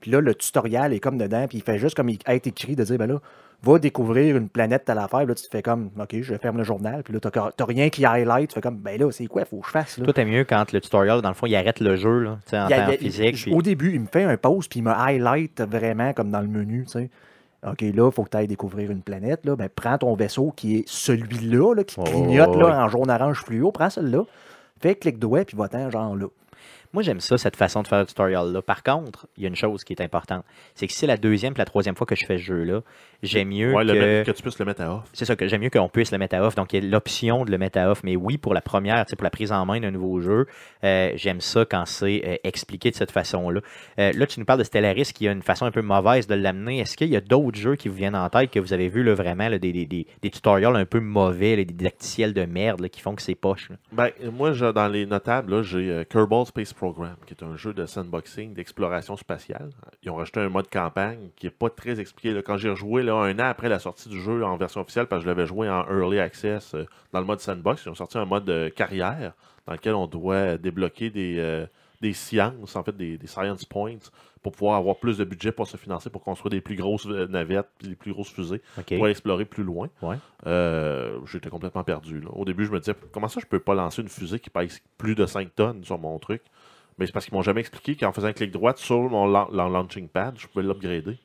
[0.01, 2.77] Puis là, le tutoriel est comme dedans, puis il fait juste comme il être écrit
[2.77, 3.19] de dire, ben là,
[3.63, 5.21] va découvrir une planète à l'affaire.
[5.21, 7.03] Puis Là, tu te fais comme, OK, je ferme le journal.
[7.03, 8.51] Puis là, t'as t'as rien qui highlight.
[8.51, 9.99] Tu fais comme, ben là, c'est quoi, faut que je fasse.
[9.99, 10.05] Là?
[10.05, 12.55] Toi, t'aimes mieux quand le tutorial, dans le fond, il arrête le jeu, là, tu
[12.55, 13.35] en Il temps il physique.
[13.37, 16.41] puis- Au début, il me fait un pause, puis il me highlight vraiment comme dans
[16.43, 17.11] le menu, tu sais.
[17.67, 19.45] OK, là, il faut que tu ailles découvrir une planète.
[19.45, 19.57] Là.
[19.57, 23.73] Ben, prends ton vaisseau qui est celui-là, là, qui Oh, clignote là, en jaune-orange fluo.
[23.73, 24.23] Prends celui-là,
[24.81, 26.27] fais clic droit, puis va-t'en genre là.
[26.93, 28.63] Moi, j'aime ça, cette façon de faire le tutorial-là.
[28.63, 30.45] Par contre, il y a une chose qui est importante.
[30.75, 32.81] C'est que si c'est la deuxième et la troisième fois que je fais ce jeu-là,
[33.23, 34.25] j'aime mieux Ouais, que...
[34.25, 35.05] que tu puisses le mettre à off.
[35.13, 36.55] C'est ça que j'aime mieux qu'on puisse le mettre à off.
[36.55, 38.03] Donc, il y a l'option de le mettre à off.
[38.05, 40.47] Mais oui, pour la première, pour la prise en main d'un nouveau jeu,
[40.85, 43.61] euh, j'aime ça quand c'est euh, expliqué de cette façon-là.
[43.99, 46.35] Euh, là, tu nous parles de Stellaris qui a une façon un peu mauvaise de
[46.35, 46.81] l'amener.
[46.81, 49.03] Est-ce qu'il y a d'autres jeux qui vous viennent en tête que vous avez vu
[49.03, 50.07] là, vraiment là, des, des, des-
[50.45, 53.71] un peu mauvais, là, des didacticiels de merde là, qui font que c'est poche?
[53.93, 57.87] Ben, moi, je- dans les notables, j'ai Kerbal Space Program, qui est un jeu de
[57.87, 59.71] sandboxing, d'exploration spatiale.
[60.03, 62.41] Ils ont rajouté un mode campagne qui n'est pas très expliqué.
[62.45, 65.21] Quand j'ai rejoué là, un an après la sortie du jeu en version officielle, parce
[65.23, 68.19] que je l'avais joué en early access euh, dans le mode sandbox, ils ont sorti
[68.19, 69.33] un mode euh, carrière
[69.67, 71.67] dans lequel on doit débloquer des, euh,
[72.01, 73.97] des sciences, en fait, des, des science points
[74.43, 77.27] pour pouvoir avoir plus de budget pour se financer, pour construire des plus grosses euh,
[77.27, 78.63] navettes, des plus grosses fusées,
[78.99, 79.89] pour explorer plus loin.
[80.03, 80.17] Ouais.
[80.47, 82.21] Euh, J'étais complètement perdu.
[82.21, 82.29] là.
[82.33, 84.81] Au début, je me disais, comment ça, je peux pas lancer une fusée qui pèse
[84.99, 86.43] plus de 5 tonnes sur mon truc?
[86.99, 90.09] Mais c'est parce qu'ils m'ont jamais expliqué qu'en faisant un clic droit sur mon launching
[90.09, 91.19] pad, je pouvais l'upgrader.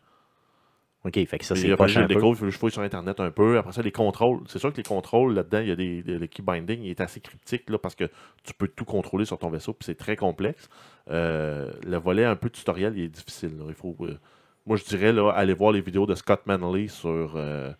[1.04, 2.84] OK, fait que ça, c'est poche que je découvre, il faut que je fouille sur
[2.84, 3.58] Internet un peu.
[3.58, 4.42] Après ça, les contrôles.
[4.48, 7.02] C'est sûr que les contrôles, là-dedans, il y a des, le key binding, il est
[7.02, 8.08] assez cryptique là, parce que
[8.44, 10.70] tu peux tout contrôler sur ton vaisseau, puis c'est très complexe.
[11.10, 13.58] Euh, le volet un peu tutoriel, il est difficile.
[13.58, 13.66] là.
[13.68, 14.16] Il faut, euh,
[14.68, 17.72] moi, je dirais, là, aller voir les vidéos de Scott Manley sur, euh,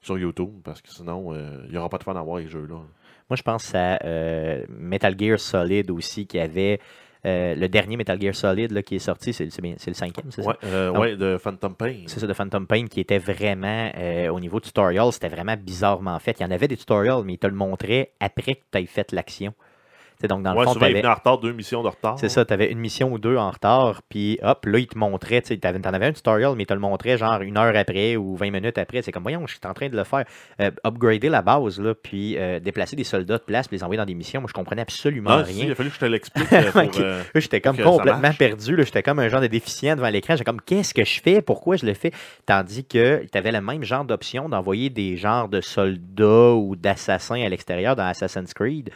[0.00, 1.32] sur YouTube, parce que sinon,
[1.64, 2.74] il n'y aura pas de fun à voir les jeux-là.
[3.30, 4.00] Moi, je pense à
[4.68, 6.80] Metal Gear Solid aussi, qui avait
[7.26, 10.56] euh, le dernier Metal Gear Solid là, qui est sorti, c'est le cinquième, c'est ça?
[10.64, 11.94] Euh, Donc- ouais, de Phantom Pain.
[12.06, 16.18] C'est ça, de Phantom Pain, qui était vraiment, euh, au niveau tutorial, c'était vraiment bizarrement
[16.18, 16.36] fait.
[16.40, 18.86] Il y en avait des tutorials, mais il te le montrait après que tu aies
[18.86, 19.54] fait l'action.
[20.26, 22.18] Donc, dans le Ouais, fond, souvent, venait en retard, deux missions de retard.
[22.18, 24.98] c'est ça, tu avais une mission ou deux en retard, puis hop, là, il te
[24.98, 28.16] montrait, tu t'en avais un tutorial, mais il te le montrait genre une heure après
[28.16, 29.02] ou 20 minutes après.
[29.02, 30.24] C'est comme, voyons, je suis en train de le faire.
[30.60, 33.98] Euh, upgrader la base, là, puis euh, déplacer des soldats de place, puis les envoyer
[33.98, 35.66] dans des missions, moi, je comprenais absolument Ah, si, rien.
[35.66, 36.48] il a fallu que je te l'explique.
[37.00, 38.74] euh, J'étais comme complètement perdu.
[38.76, 38.84] là.
[38.84, 40.34] J'étais comme un genre de déficient devant l'écran.
[40.34, 41.42] J'étais comme, qu'est-ce que je fais?
[41.42, 42.10] Pourquoi je le fais?
[42.46, 47.40] Tandis que tu avais le même genre d'option d'envoyer des genres de soldats ou d'assassins
[47.42, 48.90] à l'extérieur dans Assassin's Creed.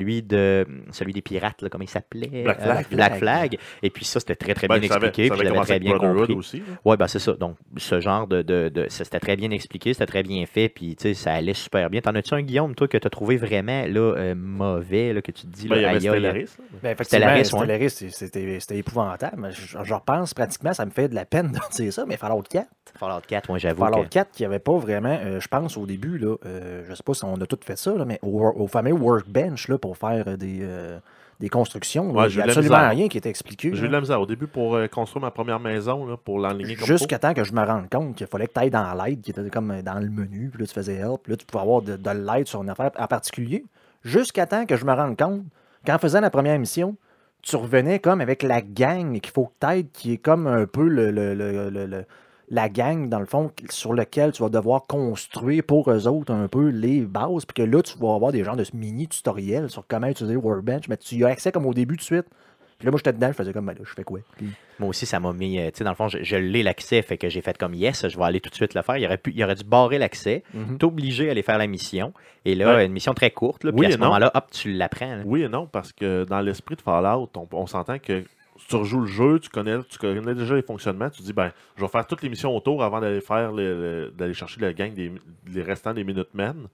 [0.00, 2.42] Celui, de, celui des pirates, là, comment il s'appelait?
[2.44, 2.86] Black Euh, Flag.
[2.90, 3.58] Black Flag.
[3.82, 5.28] Et puis ça, c'était très, très ben, bien avait- expliqué.
[5.30, 6.34] Puis avait je l'avais commencé très bien compris.
[6.34, 6.58] aussi.
[6.58, 6.64] là.
[6.84, 7.32] Oui, ben c'est ça.
[7.34, 8.42] Donc, ce genre de.
[8.42, 11.90] de, c'était très bien expliqué, c'était très bien fait, puis tu sais, ça allait super
[11.90, 12.00] bien.
[12.00, 15.30] T'en as-tu un, Guillaume, toi, que tu as trouvé vraiment là, euh, mauvais, là, que
[15.32, 16.56] tu te dis, Ben, il y là, avait Stellaris.
[16.58, 16.64] là.
[16.82, 19.36] Ben, Stellaris, c'était épouvantable.
[19.38, 22.16] Mais Je, je repense pratiquement, ça me fait de la peine de dire ça, mais
[22.16, 22.66] Fallout 4.
[22.98, 23.84] Fallout 4, moi, j'avoue.
[23.84, 26.94] Fallout que- 4 qui avait pas vraiment, euh, je pense au début, là, euh, je
[26.94, 29.78] sais pas si on a tout fait ça, là, mais au, au fameux workbench là,
[29.78, 30.98] pour faire euh, des, euh,
[31.40, 33.70] des constructions, Ouais, il n'y a absolument rien qui était expliqué.
[33.74, 36.38] J'ai eu de la misère au début pour euh, construire ma première maison, là, pour
[36.38, 38.92] l'enligner comme Jusqu'à temps que je me rende compte qu'il fallait que tu ailles dans
[38.94, 41.46] l'aide, qui était comme dans le menu, puis là tu faisais help, puis là tu
[41.46, 43.64] pouvais avoir de, de l'aide sur une affaire en particulier.
[44.04, 45.42] Jusqu'à temps que je me rende compte
[45.86, 46.96] qu'en faisant la première mission,
[47.42, 50.86] tu revenais comme avec la gang qu'il faut que tu qui est comme un peu
[50.86, 52.04] le, le- le- le- le-
[52.50, 56.48] la gang, dans le fond, sur lequel tu vas devoir construire pour eux autres un
[56.48, 60.08] peu les bases, puis que là, tu vas avoir des genres de mini-tutoriels sur comment
[60.08, 62.26] utiliser le Workbench, mais tu y as accès comme au début tout de suite.
[62.78, 64.20] Puis là, moi, j'étais dedans, je faisais comme, ben là, je fais quoi?
[64.38, 64.48] Puis-
[64.78, 65.58] Moi aussi, ça m'a mis.
[65.60, 67.74] euh, Tu sais, dans le fond, je, je l'ai l'accès, fait que j'ai fait comme
[67.74, 68.96] yes, je vais aller tout de suite le faire.
[68.96, 70.78] Il aurait, pu, il aurait dû barrer l'accès, Mhm.
[70.78, 72.14] t'obliger à aller faire la mission.
[72.46, 72.86] Et là, Ouais.
[72.86, 75.20] une mission très courte, là, Oui puis à ce moment-là, hop, tu l'apprends.
[75.26, 78.24] Oui et non, parce que dans l'esprit de Fallout, on, on s'entend que
[78.68, 81.82] tu rejoues le jeu, tu connais, tu connais déjà les fonctionnements, tu dis ben, je
[81.82, 84.92] vais faire toutes les missions autour avant d'aller faire le- le- d'aller chercher la gang
[84.94, 85.12] des
[85.52, 86.66] les restants des Minutemen.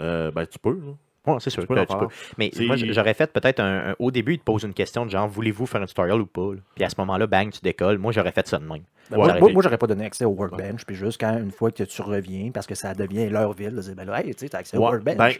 [0.00, 0.70] Euh, ben tu peux.
[0.72, 0.92] Là.
[1.32, 2.08] Ouais, c'est sûr Tu peux tu peux.
[2.36, 5.06] Mais C'est- moi, j'aurais fait peut-être un, un- Au début, il te pose une question
[5.06, 6.54] de genre, voulez-vous faire un tutorial ou pas?
[6.54, 6.60] là?
[6.74, 7.98] Puis à ce moment-là, bang, tu décolles.
[7.98, 8.82] Moi, j'aurais fait ça de même.
[9.10, 10.84] Ben, Ouais, moi, j'aurais moi, été- moi, j'aurais pas donné accès au workbench.
[10.84, 13.94] Puis juste quand, une fois que tu reviens, parce que ça devient leur ville, dire,
[13.94, 15.16] ben là, hey, tu sais, t'as accès au Ouais, workbench.
[15.16, 15.32] ben,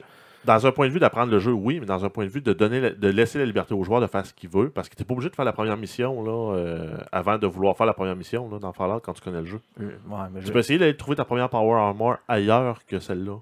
[0.45, 2.41] dans un point de vue d'apprendre le jeu, oui, mais dans un point de vue
[2.41, 4.95] de donner de laisser la liberté au joueur de faire ce qu'il veut, parce que
[4.97, 7.87] tu n'es pas obligé de faire la première mission là, euh, avant de vouloir faire
[7.87, 9.61] la première mission là, dans Fallout quand tu connais le jeu.
[9.81, 12.99] Euh, ouais, mais je- Tu peux essayer d'aller trouver ta première Power Armor ailleurs que
[12.99, 13.37] celle-là.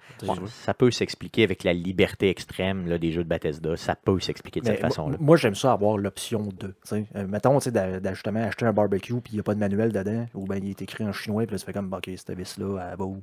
[0.46, 3.76] ça peut s'expliquer avec la liberté extrême là, des jeux de Bethesda.
[3.76, 5.16] Ça peut s'expliquer de mais cette façon-là.
[5.20, 6.74] Moi, j'aime ça avoir l'option 2.
[6.92, 9.54] Euh, mettons, tu sais, d'a- d'a- justement, acheter un barbecue, puis il n'y a pas
[9.54, 11.92] de manuel dedans, ou bien il est écrit en chinois, puis là, tu fais comme,
[11.92, 13.22] OK, cette vis-là, elle va où?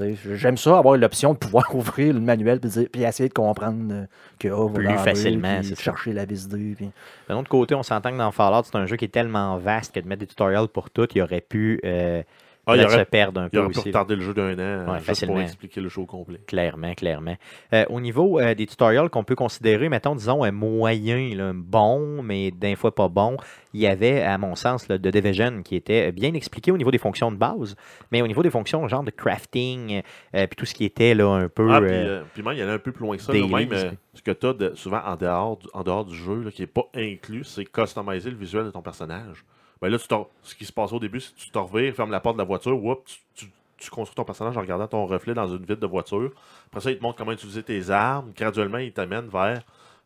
[0.00, 3.92] J'aime ça, avoir l'option de pouvoir ouvrir le manuel puis, dire- puis essayer de comprendre
[3.92, 4.06] euh,
[4.38, 6.74] que va Plus facilement, puis chercher la vis D.
[6.76, 6.90] Puis...
[7.28, 9.94] D'un autre côté, on s'entend que dans Fallout, c'est un jeu qui est tellement vaste
[9.94, 12.22] que de mettre des tutoriels pour tout, il aurait pu euh,
[12.64, 13.88] Ah, il aurait- se perdre un Il peu aurait pu aussi.
[13.88, 15.34] retarder le jeu d'un an euh, Ouais, juste facilement.
[15.34, 16.38] pour expliquer le show complet.
[16.46, 17.36] Clairement, clairement.
[17.72, 22.22] Euh, au niveau euh, des tutoriels qu'on peut considérer, mettons, disons, un moyen, là, bon,
[22.22, 23.36] mais d'un fois pas bon,
[23.74, 26.92] il y avait, à mon sens, le The Division qui était bien expliqué au niveau
[26.92, 27.74] des fonctions de base,
[28.12, 30.02] mais au niveau des fonctions, genre de crafting,
[30.36, 31.68] euh, puis tout ce qui était là, un peu.
[31.72, 33.32] Ah, puis, euh, euh, même, il y allait un peu plus loin que ça.
[33.32, 36.42] là, même, euh, ce que tu as souvent en dehors du, en dehors du jeu,
[36.44, 39.44] là, qui n'est pas inclus, c'est customiser le visuel de ton personnage.
[39.82, 40.06] Ben là, tu
[40.44, 42.40] ce qui se passe au début, c'est que tu te revires, fermes la porte de
[42.42, 45.64] la voiture, whoop, tu, tu- tu construis ton personnage en regardant ton reflet dans une
[45.64, 46.30] vitre de voiture.
[46.66, 48.32] Après ça, il te montre comment utiliser tes armes.
[48.36, 49.62] Graduellement, il t'amène vers,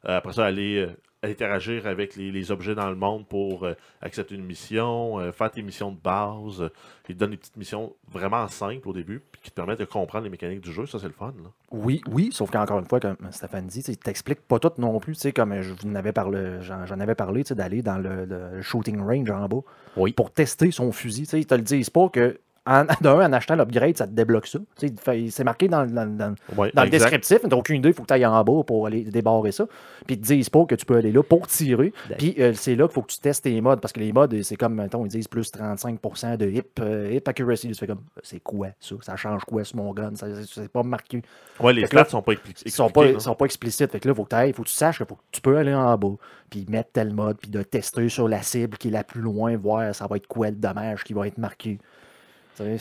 [0.09, 0.97] euh, après ça, aller euh,
[1.27, 5.51] interagir avec les, les objets dans le monde pour euh, accepter une mission, euh, faire
[5.51, 6.63] tes missions de base.
[6.63, 6.69] Euh,
[7.09, 9.85] il te donne des petites missions vraiment simples au début, puis qui te permettent de
[9.85, 10.87] comprendre les mécaniques du jeu.
[10.87, 11.35] Ça, c'est le fun.
[11.43, 11.51] Là.
[11.71, 15.15] Oui, oui, sauf qu'encore une fois, comme Stéphane dit, il t'explique pas tout non plus,
[15.15, 17.99] tu sais, comme je vous en avais parlé, j'en, avais parlé, tu sais, d'aller dans
[17.99, 19.61] le, le shooting range en bas
[19.97, 20.13] Oui.
[20.13, 21.23] pour tester son fusil.
[21.23, 24.13] Tu sais, ils te le disent pas que en, d'un, en achetant l'upgrade, ça te
[24.13, 24.59] débloque ça.
[24.79, 24.89] Tu
[25.31, 28.03] c'est marqué dans, dans- dans- Ouais, dans le descriptif, mais t'as aucune idée, il faut
[28.03, 29.67] que tu ailles en bas pour aller débarrer ça.
[30.07, 31.93] Puis ils te disent pas que tu peux aller là pour tirer.
[32.17, 34.43] Puis euh, c'est là qu'il faut que tu testes tes modes, parce que les modes,
[34.43, 37.69] c'est comme, mettons, ils disent plus 35% de hip, euh, hip accuracy.
[37.69, 38.95] Tu fais comme, c'est quoi ça?
[39.03, 40.13] Ça change quoi sur mon gun?
[40.15, 41.23] Ça- C'est pas marqué.
[41.61, 43.91] Ouais, les que stats sont pas expli- Ils sont pas, ils sont pas explicites.
[43.93, 45.75] Fait que là, faut que, t'ailles- faut que tu saches faut que tu peux aller
[45.75, 46.15] en bas,
[46.51, 49.57] puis mettre tel mode, puis de tester sur la cible qui est la plus loin,
[49.57, 51.79] voir ça va être quoi le dommage qui va être marqué.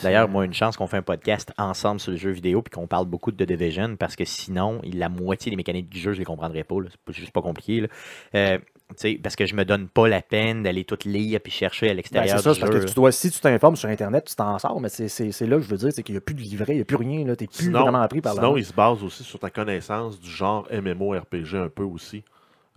[0.02, 2.86] D'ailleurs, moi, une chance qu'on fait un podcast ensemble sur le jeu vidéo puis qu'on
[2.86, 6.18] parle beaucoup de The Division parce que sinon, la moitié des mécaniques du jeu, je
[6.18, 6.80] les comprendrais pas.
[6.80, 6.88] là.
[6.90, 7.80] C'est pas- juste pas compliqué.
[7.82, 7.88] là.
[8.34, 8.58] Euh,
[8.90, 11.86] tu sais, parce que je me donne pas la peine d'aller tout lire puis chercher
[11.86, 12.80] à Ben, l'extérieur c'est ça, du c'est parce jeu.
[12.80, 15.06] que tu dois, si tu t'informes sur Internet, tu t'en sors, mais c'est
[15.46, 16.84] là que je veux dire, c'est qu'il n'y a plus de livret, il n'y a
[16.84, 18.42] plus rien, tu n'es plus Sinon, vraiment appris par là.
[18.42, 22.22] sinon il se base aussi sur ta connaissance du genre MMORPG un peu aussi.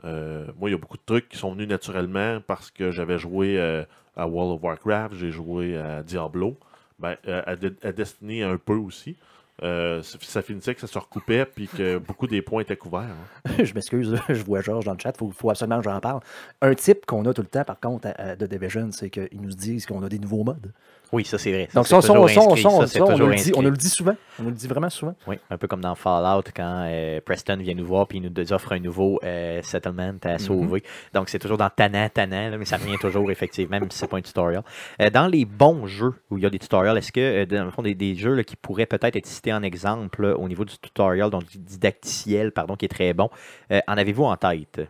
[0.03, 3.19] Euh, moi, il y a beaucoup de trucs qui sont venus naturellement parce que j'avais
[3.19, 3.83] joué euh,
[4.15, 6.57] à World of Warcraft, j'ai joué à Diablo,
[6.99, 9.15] ben, euh, à, De- à Destiny un peu aussi.
[9.61, 13.09] Euh, ça- ça finissait que ça se recoupait puis que beaucoup des points étaient couverts.
[13.47, 13.51] hein.
[13.63, 16.21] je m'excuse, je vois Georges dans le chat, il faut, faut absolument que j'en parle.
[16.61, 19.27] Un type qu'on a tout le temps, par contre, à- à- de Division, c'est qu'ils
[19.41, 20.71] nous disent qu'on a des nouveaux modes.
[21.11, 21.67] Oui, ça, c'est vrai.
[21.73, 24.15] Donc, ça, on, le dit, on nous le dit souvent.
[24.39, 25.15] On nous le dit vraiment souvent.
[25.25, 28.53] Oui, un peu comme dans Fallout, quand euh, Preston vient nous voir puis il nous
[28.53, 30.19] offre un nouveau euh, settlement Mhm.
[30.23, 30.83] à sauver.
[31.13, 34.07] Donc, c'est toujours dans Tannant, Tannant, là, mais ça revient toujours, effectivement, même si c'est
[34.07, 34.63] pas un tutorial.
[35.01, 37.65] Euh, dans les bons jeux où il y a des tutorials, est-ce que, euh, dans
[37.65, 40.47] le fond, des, des jeux là, qui pourraient peut-être être cités en exemple là, au
[40.47, 43.29] niveau du tutorial, donc du didacticiel, pardon, qui est très bon,
[43.71, 44.81] euh, en avez-vous en tête?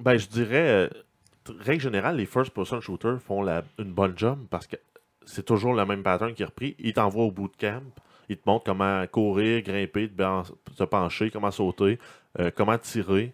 [0.00, 0.88] Ben, je dirais, euh,
[1.60, 4.76] règle générale, les first-person shooters font la- une bonne job parce que
[5.30, 6.76] c'est toujours le même pattern qui est repris.
[6.78, 7.82] Ils t'envoient au bootcamp,
[8.28, 11.98] ils te montrent comment courir, grimper, te, pencher, comment sauter,
[12.38, 13.32] euh, comment tirer.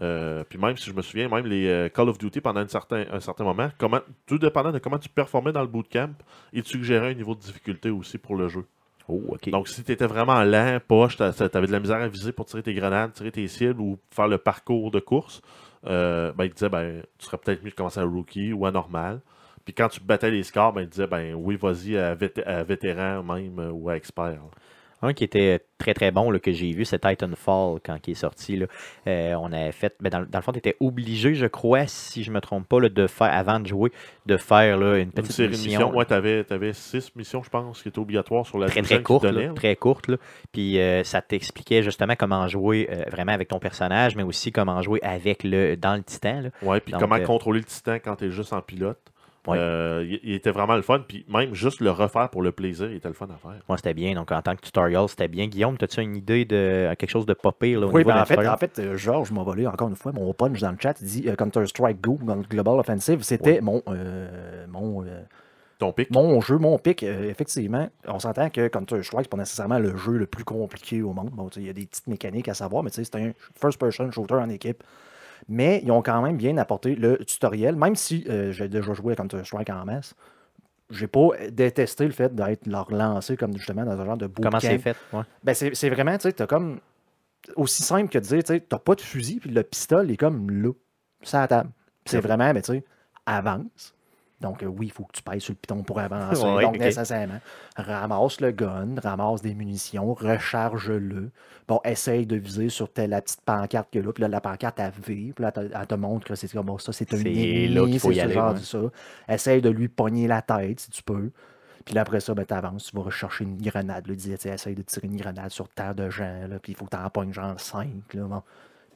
[0.00, 2.68] Euh, puis même, si je me souviens, même les euh, Call of Duty pendant un
[2.68, 6.14] certain, un certain moment, comment, tout dépendant de comment tu performais dans le bootcamp,
[6.52, 8.64] ils te suggéraient un niveau de difficulté aussi pour le jeu.
[9.08, 9.36] Oh.
[9.46, 12.44] Donc, si tu étais vraiment lent, poche, tu avais de la misère à viser pour
[12.44, 15.40] tirer tes grenades, tirer tes cibles ou faire le parcours de course,
[15.86, 18.66] euh, ben, il te disait, ben, tu serais peut-être mieux de commencer à rookie ou
[18.66, 19.20] à normal.
[19.68, 22.16] Puis quand tu battais les scores, ben, il disait, ben, oui, vas-y à,
[22.46, 24.24] à vétéran même euh, ou à expert.
[24.24, 24.38] là.
[25.02, 28.14] Un qui était très très bon là, que j'ai vu, c'est Titanfall quand il est
[28.14, 28.56] sorti.
[28.56, 28.66] Là.
[29.06, 32.22] Euh, on avait fait, ben, dans, dans le fond, tu étais obligé, je crois, si
[32.22, 33.92] je me trompe pas, là, de faire, avant de jouer,
[34.24, 35.90] de faire là, une Une petite série de mission.
[35.90, 39.02] missions, ouais, tu avais, six missions, je pense, qui étaient obligatoires sur la très très
[39.02, 40.08] courte, très courte.
[40.08, 40.16] là.
[40.50, 44.80] Puis euh, ça t'expliquait justement comment jouer euh, vraiment avec ton personnage, mais aussi comment
[44.80, 46.44] jouer avec le dans le titan.
[46.62, 48.98] Ouais, puis comment contrôler le titan quand tu es juste en pilote.
[49.48, 49.58] Ouais.
[49.58, 51.00] Euh, il, il était vraiment le fun.
[51.06, 53.60] Puis même juste le refaire pour le plaisir, il était le fun à faire.
[53.68, 54.14] Moi, c'était bien.
[54.14, 55.46] Donc, en tant que tutorial, c'était bien.
[55.46, 58.10] Guillaume, as-tu une idée de euh, quelque chose de pas pire là, au Oui, niveau
[58.10, 60.70] ben en, fait, en fait, euh, Georges m'a volé encore une fois mon punch dans
[60.70, 61.00] le chat.
[61.00, 65.22] Il dit euh, Counter-Strike Go, dans le Global Offensive, c'était mon, euh, mon, euh,
[65.78, 66.10] Ton pic?
[66.10, 67.02] mon jeu, mon pic.
[67.02, 71.12] Euh, effectivement, on s'entend que Counter-Strike, c'est pas nécessairement le jeu le plus compliqué au
[71.12, 71.30] monde.
[71.32, 74.10] Bon, il y a des petites mécaniques à savoir, mais tu sais, c'est un first-person
[74.10, 74.82] shooter en équipe.
[75.48, 79.12] Mais ils ont quand même bien apporté le tutoriel, même si euh, j'ai déjà joué
[79.12, 80.14] à Counter-Strike en masse.
[80.90, 84.50] J'ai pas détesté le fait d'être leur lancé comme justement dans un genre de bootcamp.
[84.50, 84.96] Comment c'est fait?
[85.12, 85.22] Ouais?
[85.44, 86.80] Ben, c'est vraiment, tu sais, t'as comme.
[87.56, 90.16] Aussi simple que de dire, tu sais, t'as pas de fusil, puis le pistolet est
[90.16, 90.70] comme là,
[91.22, 91.70] sur la table.
[92.04, 92.84] C'est vraiment, mais tu sais,
[93.26, 93.94] avance.
[94.40, 96.44] Donc, euh, oui, il faut que tu pèses sur le piton pour avancer.
[96.44, 97.40] Ouais, donc, nécessairement,
[97.76, 101.30] ramasse le gun, ramasse des munitions, recharge-le.
[101.66, 104.78] Bon, essaye de viser sur telle, la petite pancarte que là, puis là, la pancarte,
[104.78, 107.98] elle vire, puis là, elle te- montre que c'est comme bon, ça, c'est un ennemi,
[107.98, 108.60] c'est ce aller, genre ouais.
[108.60, 108.78] de ça.
[109.28, 111.30] Essaye de lui pogner la tête si tu peux.
[111.84, 114.06] Puis là, après ça, ben, tu avances, tu vas rechercher une grenade.
[114.06, 116.84] Là, tu essaye de tirer une grenade sur terre de gens, là, puis il faut
[116.84, 117.88] que tu en pognes genre 5.
[118.14, 118.42] Là, bon.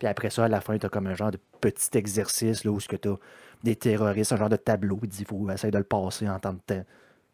[0.02, 2.72] Puis après ça, à la fin, tu as comme un genre de petit exercice là,
[2.72, 3.16] où tu as
[3.62, 4.98] des terroristes, un genre de tableau.
[5.04, 6.84] Il dit il faut essayer de le passer en temps de temps.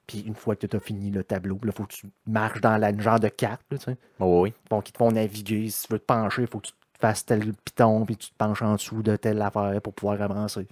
[0.06, 2.76] Puis une fois que tu as fini le tableau, il faut que tu marches dans
[2.76, 3.62] la, une genre de carte.
[3.70, 3.78] Là.
[4.20, 4.52] Oh, oui.
[4.68, 5.70] Bon, qui te font naviguer.
[5.70, 8.28] Si tu veux te pencher, il faut que tu te fasses tel piton, puis tu
[8.28, 10.66] te penches en dessous de telle affaire pour pouvoir avancer.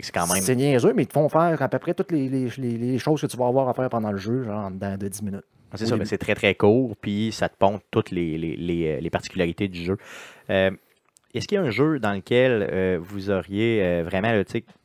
[0.00, 0.42] C'est quand même.
[0.42, 2.98] C'est niaiseux, mais ils te font faire à peu près toutes les, les- les- les
[2.98, 5.20] choses que tu vas avoir à faire pendant le jeu, genre en dedans de 10
[5.20, 5.44] minutes.
[5.74, 9.10] C'est Au ça, mais c'est très très court, puis ça te ponte toutes euh, les
[9.10, 9.98] particularités du jeu.
[10.48, 10.70] Euh,
[11.32, 14.32] Est-ce qu'il y a un jeu dans lequel euh, vous auriez euh, vraiment,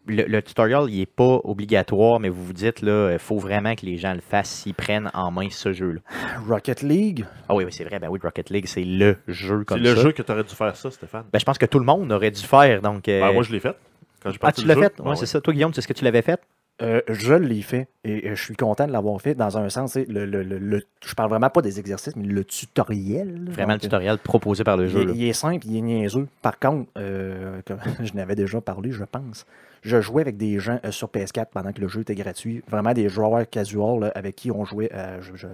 [0.07, 3.73] le, le tutorial, il n'est pas obligatoire, mais vous vous dites, là, il faut vraiment
[3.73, 6.01] que les gens le fassent s'ils prennent en main ce jeu-là.
[6.47, 9.65] Rocket League, Ah oui, oui c'est vrai, ben oui, Rocket League, c'est le jeu C'est
[9.65, 10.01] comme le ça.
[10.01, 11.25] jeu que tu aurais dû faire ça, Stéphane.
[11.33, 13.07] Ben, je pense que tout le monde aurait dû faire, donc...
[13.09, 13.75] euh, Ben, moi, je l'ai fait.
[14.23, 14.93] Quand Ah, tu le l'as fait?
[14.99, 15.41] Ben Ouais, c'est ça.
[15.41, 16.39] Toi, Guillaume, est-ce que tu l'avais fait?
[16.81, 19.95] Euh, je l'ai fait et euh, je suis content de l'avoir fait dans un sens.
[19.95, 23.49] Le, le, le, le- je parle vraiment pas des exercices, mais le tutoriel.
[23.49, 25.05] Vraiment le Donc, tutoriel proposé par le jeu.
[25.05, 25.13] là.
[25.15, 26.27] il est simple, il est niaiseux.
[26.41, 29.45] Par contre, euh, comme je n'avais déjà parlé, je pense,
[29.83, 32.61] je jouais avec des gens euh, sur PS4 pendant que le jeu était gratuit.
[32.67, 35.47] Vraiment des joueurs casual là, avec qui on jouait à, je- je-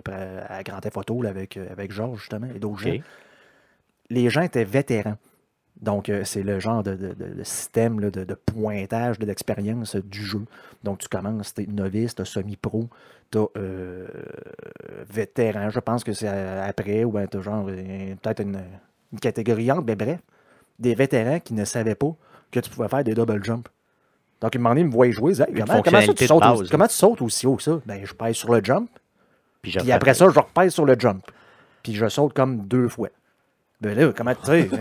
[0.49, 2.93] à Grand Theft Auto avec, euh, avec Georges, justement, et d'autres Ok.
[2.95, 3.01] gens.
[4.09, 5.17] Les gens étaient vétérans.
[5.81, 9.25] Donc, euh, c'est le genre de, de- de- de système là, de, de pointage de
[9.25, 10.41] l'expérience euh, du jeu.
[10.83, 12.87] Donc, tu commences, tu es novice, tu semi-pro,
[13.31, 13.39] tu
[15.09, 15.69] vétéran.
[15.69, 18.61] Je pense que c'est euh, après, ou ben, tu genre euh, peut-être une,
[19.11, 20.19] une catégorie entre, mais bref,
[20.79, 22.13] des vétérans qui ne savaient pas
[22.51, 23.67] que tu pouvais faire des double jumps.
[24.41, 26.13] Donc, il m'a demandé, il me voyait jouer, il disait, Hey, Une comment, comment ça,
[26.13, 27.79] tu sautes base, comment tu sautes aussi haut que ça?
[27.85, 28.89] Ben, je pèse sur le jump,
[29.61, 31.23] Puis, puis après ça, je repèse sur le jump.
[31.83, 33.09] Puis je saute comme deux fois.
[33.81, 34.69] Ben là, comment tu sais?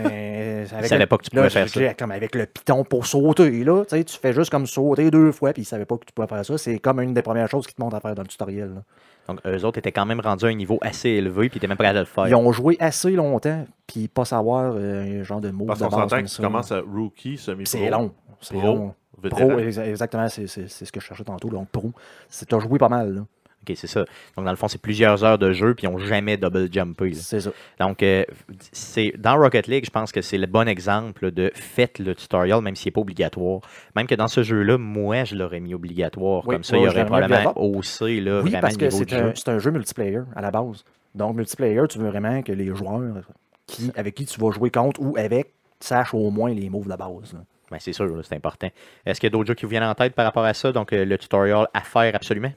[0.61, 3.05] avec savait le- pas que tu là, pouvais faire dis, Comme avec le piton pour
[3.05, 3.83] sauter, là.
[3.85, 6.13] Tu sais, tu fais juste comme sauter deux fois, puis il savait pas que tu
[6.13, 6.57] pouvais faire ça.
[6.57, 8.71] C'est comme une des premières choses qui te montrent à faire dans le tutoriel.
[8.75, 8.81] là.
[9.27, 11.67] Donc, eux autres étaient quand même rendus à un niveau assez élevé, puis ils étaient
[11.67, 12.27] même pas de le faire.
[12.27, 15.85] Ils ont joué assez longtemps, puis pas savoir euh, un genre de mot Parce de
[15.85, 16.43] qu'on base s'entend que tu ça.
[16.43, 17.65] commences à rookie, semi-pro.
[17.71, 18.11] C'est long.
[18.41, 18.93] C'est long.
[19.21, 19.49] vétéran.
[19.49, 21.49] Pro, exa- exactement, c'est c'est- c'est ce que je cherchais tantôt.
[21.49, 21.91] Donc, pro.
[22.27, 23.21] C'est- T'as joué pas mal, là.
[23.67, 24.05] OK, c'est ça.
[24.35, 27.13] Donc, dans le fond, c'est plusieurs heures de jeu, puis ils n'ont jamais double jumpé.
[27.13, 27.51] C'est ça.
[27.79, 28.23] Donc, euh,
[28.71, 32.61] c'est dans Rocket League, je pense que c'est le bon exemple de faites le tutoriel,
[32.61, 33.59] même s'il n'est pas obligatoire.
[33.95, 36.47] Même que dans ce jeu-là, moi, je l'aurais mis obligatoire.
[36.47, 39.27] Oui, Comme ça, il je aurait probablement haussé là, Oui, vraiment parce que c'est un,
[39.27, 39.33] jeu.
[39.35, 40.83] c'est un jeu multiplayer à la base.
[41.13, 43.21] Donc, multiplayer, tu veux vraiment que les joueurs
[43.67, 46.95] qui, avec qui tu vas jouer contre ou avec sachent au moins les moves de
[46.95, 47.33] base.
[47.33, 47.39] là.
[47.69, 48.69] Ben, c'est sûr, là, c'est important.
[49.05, 50.71] Est-ce qu'il y a d'autres jeux qui vous viennent en tête par rapport à ça?
[50.73, 52.51] Donc, euh, le tutoriel à faire absolument?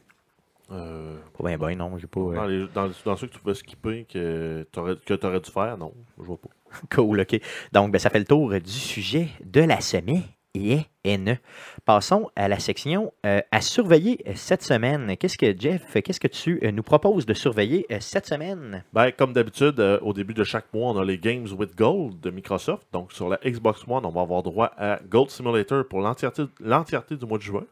[0.71, 2.21] Euh, Pas bien, ben, non, j'ai pas.
[2.21, 5.77] euh, dans, les- dans- dans ceux que tu pouvais skipper que tu aurais, dû faire,
[5.79, 6.49] non, je vois pas.
[6.95, 7.41] Cool, OK.
[7.73, 10.23] Donc, ben, ça fait le tour du sujet de la semaine.
[10.57, 11.37] Et N.
[11.85, 15.17] Passons à la section euh, à surveiller euh, cette semaine.
[15.17, 18.85] Qu'est-ce que Jeff, qu'est-ce que tu euh, nous proposes de surveiller euh, cette semaine?
[18.93, 22.21] Ben, comme d'habitude, euh, au début de chaque mois, on a les Games with Gold
[22.21, 22.87] de Microsoft.
[22.93, 27.27] Donc, sur la Xbox One, on va avoir droit à Gold Simulator pour l'entièreté du
[27.27, 27.65] mois de juin.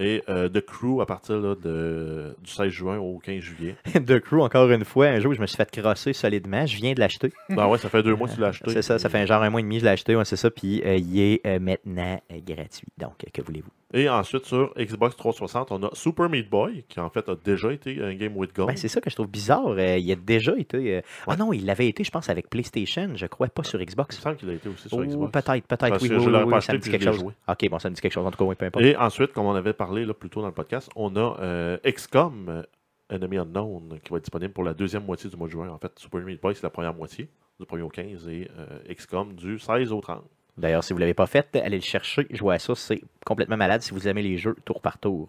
[0.00, 3.76] Et euh, The Crew à partir là, de, du 16 juin au 15 juillet.
[3.94, 6.64] The Crew, encore une fois, un où je me suis fait crosser solidement.
[6.64, 7.32] Je viens de l'acheter.
[7.50, 8.70] Ben ouais, ça fait deux mois que tu l'as acheté.
[8.70, 10.24] C'est ça, ça fait un genre un mois et demi que je l'ai acheté, ouais,
[10.24, 10.50] c'est ça.
[10.50, 12.88] Puis euh, il est euh, maintenant gratuit.
[12.96, 13.70] Donc, que voulez-vous?
[13.92, 17.72] Et ensuite, sur Xbox 360, on a Super Meat Boy, qui en fait a déjà
[17.72, 18.68] été un Game with Gold.
[18.68, 19.66] Ben, c'est ça que je trouve bizarre.
[19.66, 20.96] euh, il a déjà été.
[20.98, 23.86] euh, Ah non, il l'avait été, je pense, avec PlayStation, je crois, pas sur Il
[23.86, 24.20] me Xbox.
[24.20, 25.32] semble qu'il a été aussi sur Oh, Xbox.
[25.32, 27.18] peut-être, peut-être, oui, que oui, je oui, ça me dit quelque chose.
[27.18, 27.32] joué.
[27.48, 28.84] Ok, bon, ça me dit quelque chose, en tout cas, oui, peu importe.
[28.84, 31.76] Et ensuite, comme on avait parlé là, plus tôt dans le podcast, on a euh,
[31.84, 32.62] XCOM,
[33.10, 35.68] Enemy Unknown, qui va être disponible pour la deuxième moitié du mois de juin.
[35.68, 37.28] En fait, Super Meat Boy, c'est la première moitié,
[37.58, 38.48] du 1er au 15, et
[38.94, 40.22] XCOM du 16 au 30.
[40.60, 43.56] D'ailleurs, si vous ne l'avez pas fait, allez le chercher, jouez à ça, c'est complètement
[43.56, 45.28] malade si vous aimez les jeux tour par tour.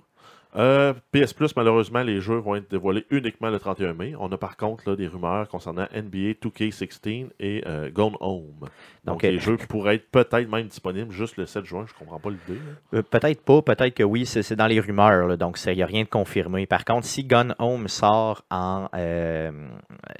[0.56, 4.14] Euh, PS Plus, malheureusement, les jeux vont être dévoilés uniquement le 31 mai.
[4.20, 8.68] On a par contre là, des rumeurs concernant NBA 2K16 et euh, Gone Home.
[9.06, 11.86] Donc, les jeux pourraient être peut-être même disponibles juste le 7 juin.
[11.88, 12.60] Je comprends pas l'idée.
[12.93, 15.86] Euh, peut-être pas, peut-être que oui, c'est dans les rumeurs, là, donc il n'y a
[15.86, 16.66] rien de confirmé.
[16.66, 18.88] Par contre, si Gone Home sort en,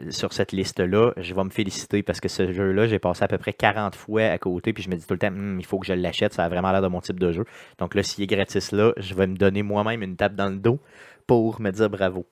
[0.10, 3.38] sur cette liste-là, je vais me féliciter parce que ce jeu-là, j'ai passé à peu
[3.38, 5.80] près 40 fois à côté, puis je me dis tout le temps, Hum, il faut
[5.80, 7.46] que je l'achète, ça a vraiment l'air de mon type de jeu.
[7.80, 10.58] Donc là, s'il est gratis là, je vais me donner moi-même une tape dans le
[10.58, 10.80] dos
[11.26, 12.26] pour me dire bravo,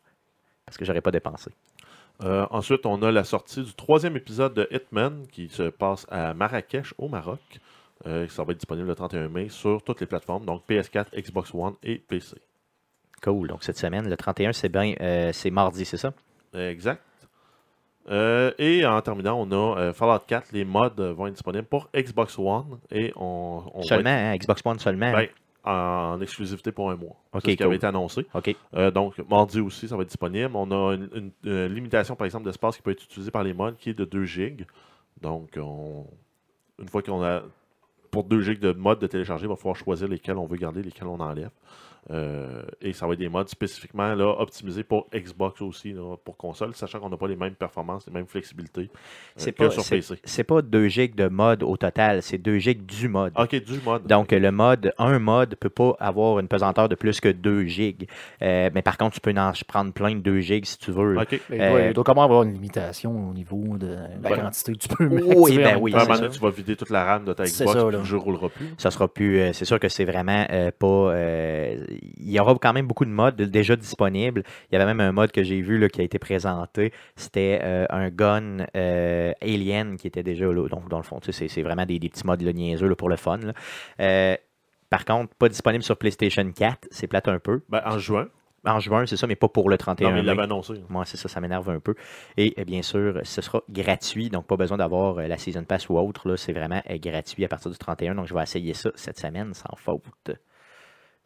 [0.66, 1.50] parce que j'aurais pas dépensé.
[2.24, 6.34] Euh, ensuite, on a la sortie du troisième épisode de Hitman qui se passe à
[6.36, 7.40] Marrakech, au Maroc.
[8.06, 11.54] Euh, ça va être disponible le 31 mai sur toutes les plateformes, donc PS4, Xbox
[11.54, 12.38] One et PC.
[13.24, 16.14] Cool, donc cette semaine, le 31, c'est bien, euh, c'est mardi, c'est ça?
[16.54, 17.02] Exact.
[18.10, 20.52] Euh, et en terminant, on a Fallout 4.
[20.52, 22.80] Les mods vont être disponibles pour Xbox One.
[22.92, 25.12] Et on, on va Seulement, hein, Xbox One seulement.
[25.12, 25.28] Ben,
[25.64, 27.16] en exclusivité pour un mois.
[27.34, 27.66] C'est ce qui cool.
[27.68, 28.26] avait été annoncé.
[28.76, 30.51] Euh, donc, mardi aussi, ça va être disponible.
[30.55, 33.53] On a une, une- une limitation, par exemple, d'espace qui peut être utilisé par les
[33.53, 34.66] mods qui est de 2 gigs.
[35.22, 36.05] Donc, on-
[36.80, 37.41] une fois qu'on a.
[38.12, 40.82] Pour 2 gigs de mods de télécharger, il va falloir choisir lesquels on veut garder,
[40.82, 41.51] lesquels on enlève.
[42.12, 46.38] Euh, et ça va être des mods spécifiquement là, optimisés pour Xbox aussi, là, pour
[46.38, 48.89] console, sachant qu'on n'a pas les mêmes performances, les mêmes flexibilités
[49.39, 50.16] euh, que pas, sur PC.
[50.24, 53.34] c'est pas 2 gigs de mode au total, c'est 2 gigs du mode.
[53.38, 54.08] Ok, du mod.
[54.08, 58.08] Donc, le mode, un mode peut pas avoir une pesanteur de plus que 2 gigs.
[58.41, 61.18] Euh, mais par contre, tu peux en prendre plein de 2 gigs si tu veux.
[61.20, 61.39] Ok.
[61.52, 64.36] Il doit, Euh, il doit quand même avoir une limitation au niveau de la Ben,
[64.41, 65.28] quantité que tu peux mettre.
[65.38, 66.00] oui, ben en oui, temps.
[66.00, 68.18] moment donné, tu vas vider toute la RAM de ta C'est Xbox ça, le jeu
[68.18, 68.68] roulera plus.
[68.78, 69.39] Ça sera plus.
[69.39, 71.14] euh, c'est sûr que c'est vraiment euh, pas.
[71.90, 74.44] Il y aura quand même beaucoup de modes déjà disponibles.
[74.72, 76.94] Il y avait même un mode que j'ai vu là, qui a été présenté.
[77.16, 80.68] C'était euh, un gun euh, alien qui était déjà là.
[80.68, 82.88] Donc, dans le fond, tu sais, c'est, c'est vraiment des, des petits modes là, niaiseux
[82.88, 83.40] là, pour le fun.
[84.00, 84.36] Euh,
[84.90, 86.88] par contre, pas disponible sur PlayStation 4.
[86.92, 87.62] C'est plate un peu.
[87.70, 88.28] Ben, en juin.
[88.66, 90.74] En juin, c'est ça, mais pas pour le 31 Non, mais il l'avait annoncé.
[90.90, 91.96] Moi, c'est ça, ça m'énerve un peu.
[92.36, 96.28] Et bien sûr, ce sera gratuit, donc pas besoin d'avoir la Season Pass ou autre.
[96.28, 96.36] là.
[96.36, 99.74] C'est vraiment gratuit à partir du 31, donc je vais essayer ça cette semaine sans
[99.78, 100.32] faute.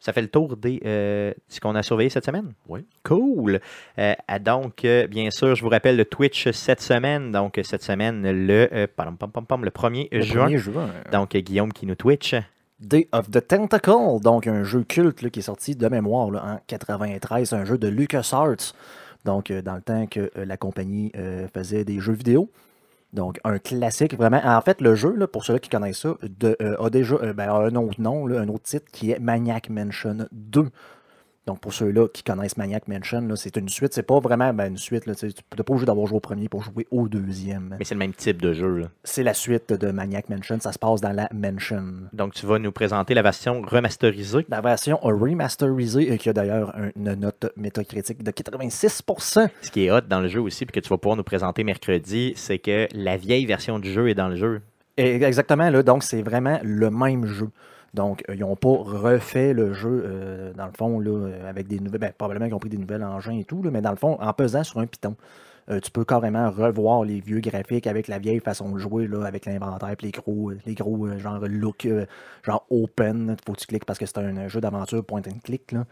[0.04, 2.52] Ça fait le tour des euh, ce qu'on a surveillé cette semaine?
[2.68, 2.84] Oui.
[3.04, 3.58] Cool.
[3.98, 7.32] Euh, ah, donc, euh, bien sûr, je vous rappelle le Twitch cette semaine.
[7.32, 10.48] Donc, cette semaine, le, euh, pam, pam, pam, pam, le 1er Le juin.
[10.48, 10.90] 1er juin.
[11.10, 12.34] Donc, Guillaume qui nous Twitch.
[12.80, 16.44] Day of the Tentacle, donc un jeu culte là, qui est sorti de mémoire là,
[16.44, 18.74] en 93, un jeu de LucasArts,
[19.24, 21.12] donc dans le temps que la compagnie
[21.54, 22.50] faisait des jeux vidéo.
[23.14, 24.40] Donc un classique vraiment.
[24.44, 27.48] En fait, le jeu, pour ceux qui connaissent ça, de, euh, a déjà euh, ben,
[27.48, 30.68] un autre nom, un autre titre qui est Maniac Mansion 2.
[31.46, 33.92] Donc pour ceux-là qui connaissent Maniac Mansion, c'est une suite.
[33.92, 35.04] C'est pas vraiment ben, une suite.
[35.06, 35.32] Là, tu n'es
[35.62, 37.76] pas obligé d'avoir joué au premier pour jouer au deuxième.
[37.78, 38.88] Mais c'est le même type de jeu.
[39.04, 40.58] C'est la suite de Maniac Mansion.
[40.60, 41.84] Ça se passe dans la Mansion.
[42.14, 44.46] Donc, tu vas nous présenter la version remasterisée.
[44.48, 49.48] La version remasterisée, euh, qui a d'ailleurs un- une note métacritique de 86%.
[49.62, 51.64] Ce qui est hot dans le jeu aussi, puis que tu vas pouvoir nous présenter
[51.64, 54.62] mercredi, c'est que la vieille version du jeu est dans le jeu.
[54.96, 57.48] Et exactement, là, donc c'est vraiment le même jeu.
[57.94, 61.68] Donc, euh, ils n'ont pas refait le jeu, euh, dans le fond, là, euh, avec
[61.68, 62.00] des nouvelles.
[62.00, 64.32] Ben, probablement qu'ils ont pris des nouvelles engins et tout, mais dans le fond, en
[64.32, 64.86] pesant sur un
[65.70, 69.24] euh, tu peux carrément revoir les vieux graphiques avec la vieille façon de jouer, là,
[69.24, 71.88] avec l'inventaire, les gros, les gros genre look,
[72.42, 73.36] genre open.
[73.46, 75.72] Faut que tu cliques parce que c'est un jeu d'aventure point and click.
[75.72, 75.86] Là.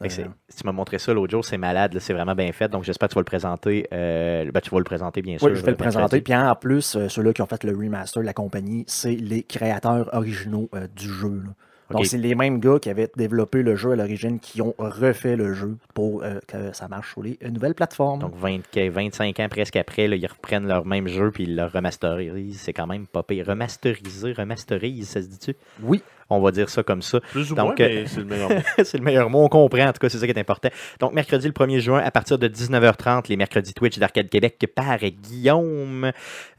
[0.00, 2.68] Tu m'as montré ça l'autre jour, c'est malade, c'est vraiment bien fait.
[2.68, 3.86] Donc j'espère que tu vas le présenter.
[3.92, 5.48] euh, ben, tu vas le présenter bien sûr.
[5.48, 6.20] Oui, je vais le présenter.
[6.20, 10.08] Puis en plus, euh, ceux-là qui ont fait le remaster, la compagnie, c'est les créateurs
[10.14, 11.42] originaux euh, du jeu.
[11.44, 11.50] là.
[11.88, 15.36] Donc, c'est les mêmes gars qui avaient développé le jeu à l'origine qui ont refait
[15.36, 18.18] le jeu pour euh, que ça marche sur les nouvelles plateformes.
[18.18, 21.54] Donc 20 que- 25 ans presque après, là, ils reprennent leur même jeu puis ils
[21.54, 22.58] le remasterisent.
[22.60, 23.46] C'est quand même pas pire.
[23.46, 25.54] Remasteriser, remasterise, ça se dit-tu?
[25.80, 27.20] oui, On va dire ça comme ça.
[27.20, 28.50] Plus ou Donc, moins, c'est le meilleur.
[28.50, 28.56] mot.
[28.84, 29.86] c'est le meilleur mot, on comprend.
[29.86, 30.68] En tout cas, c'est ça qui est important.
[31.00, 34.98] Donc, mercredi le 1er juin, à partir de 19h30, les mercredis Twitch d'Arcade Québec par
[34.98, 36.10] Guillaume.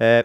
[0.01, 0.23] Euh,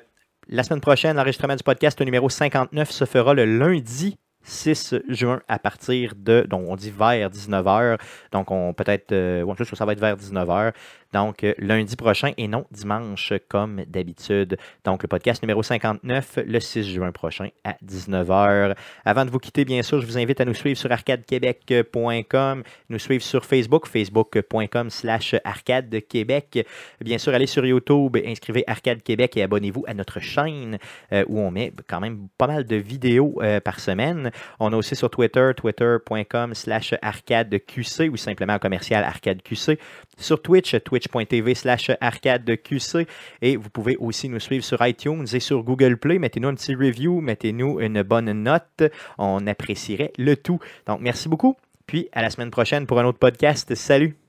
[0.48, 5.58] la semaine prochaine, l'enregistrement du podcast numéro 59 se fera le lundi 6 juin à
[5.58, 7.98] partir de, donc on dit vers 19h,
[8.32, 10.72] donc on peut-être, euh, ouais, que ça va être vers 19h,
[11.12, 14.56] donc euh, lundi prochain et non dimanche comme d'habitude.
[14.84, 18.74] Donc le podcast numéro 59 le 6 juin prochain à 19h.
[19.04, 22.98] Avant de vous quitter, bien sûr, je vous invite à nous suivre sur arcadequebec.com, nous
[22.98, 26.66] suivre sur Facebook, facebook.com slash arcade québec.
[27.00, 30.78] Bien sûr, allez sur YouTube, inscrivez Arcade Québec et abonnez-vous à notre chaîne
[31.12, 34.30] euh, où on met quand même pas mal de vidéos euh, par semaine.
[34.60, 39.78] On a aussi sur Twitter, twitter.com slash arcadeqc ou simplement en commercial arcadeqc.
[40.18, 43.06] Sur Twitch, twitch.tv slash arcadeqc.
[43.40, 46.18] Et vous pouvez aussi nous suivre sur iTunes et sur Google Play.
[46.18, 48.82] Mettez-nous un petit review, mettez-nous une bonne note.
[49.18, 50.58] On apprécierait le tout.
[50.86, 51.56] Donc, merci beaucoup.
[51.86, 53.74] Puis, à la semaine prochaine pour un autre podcast.
[53.74, 54.21] Salut!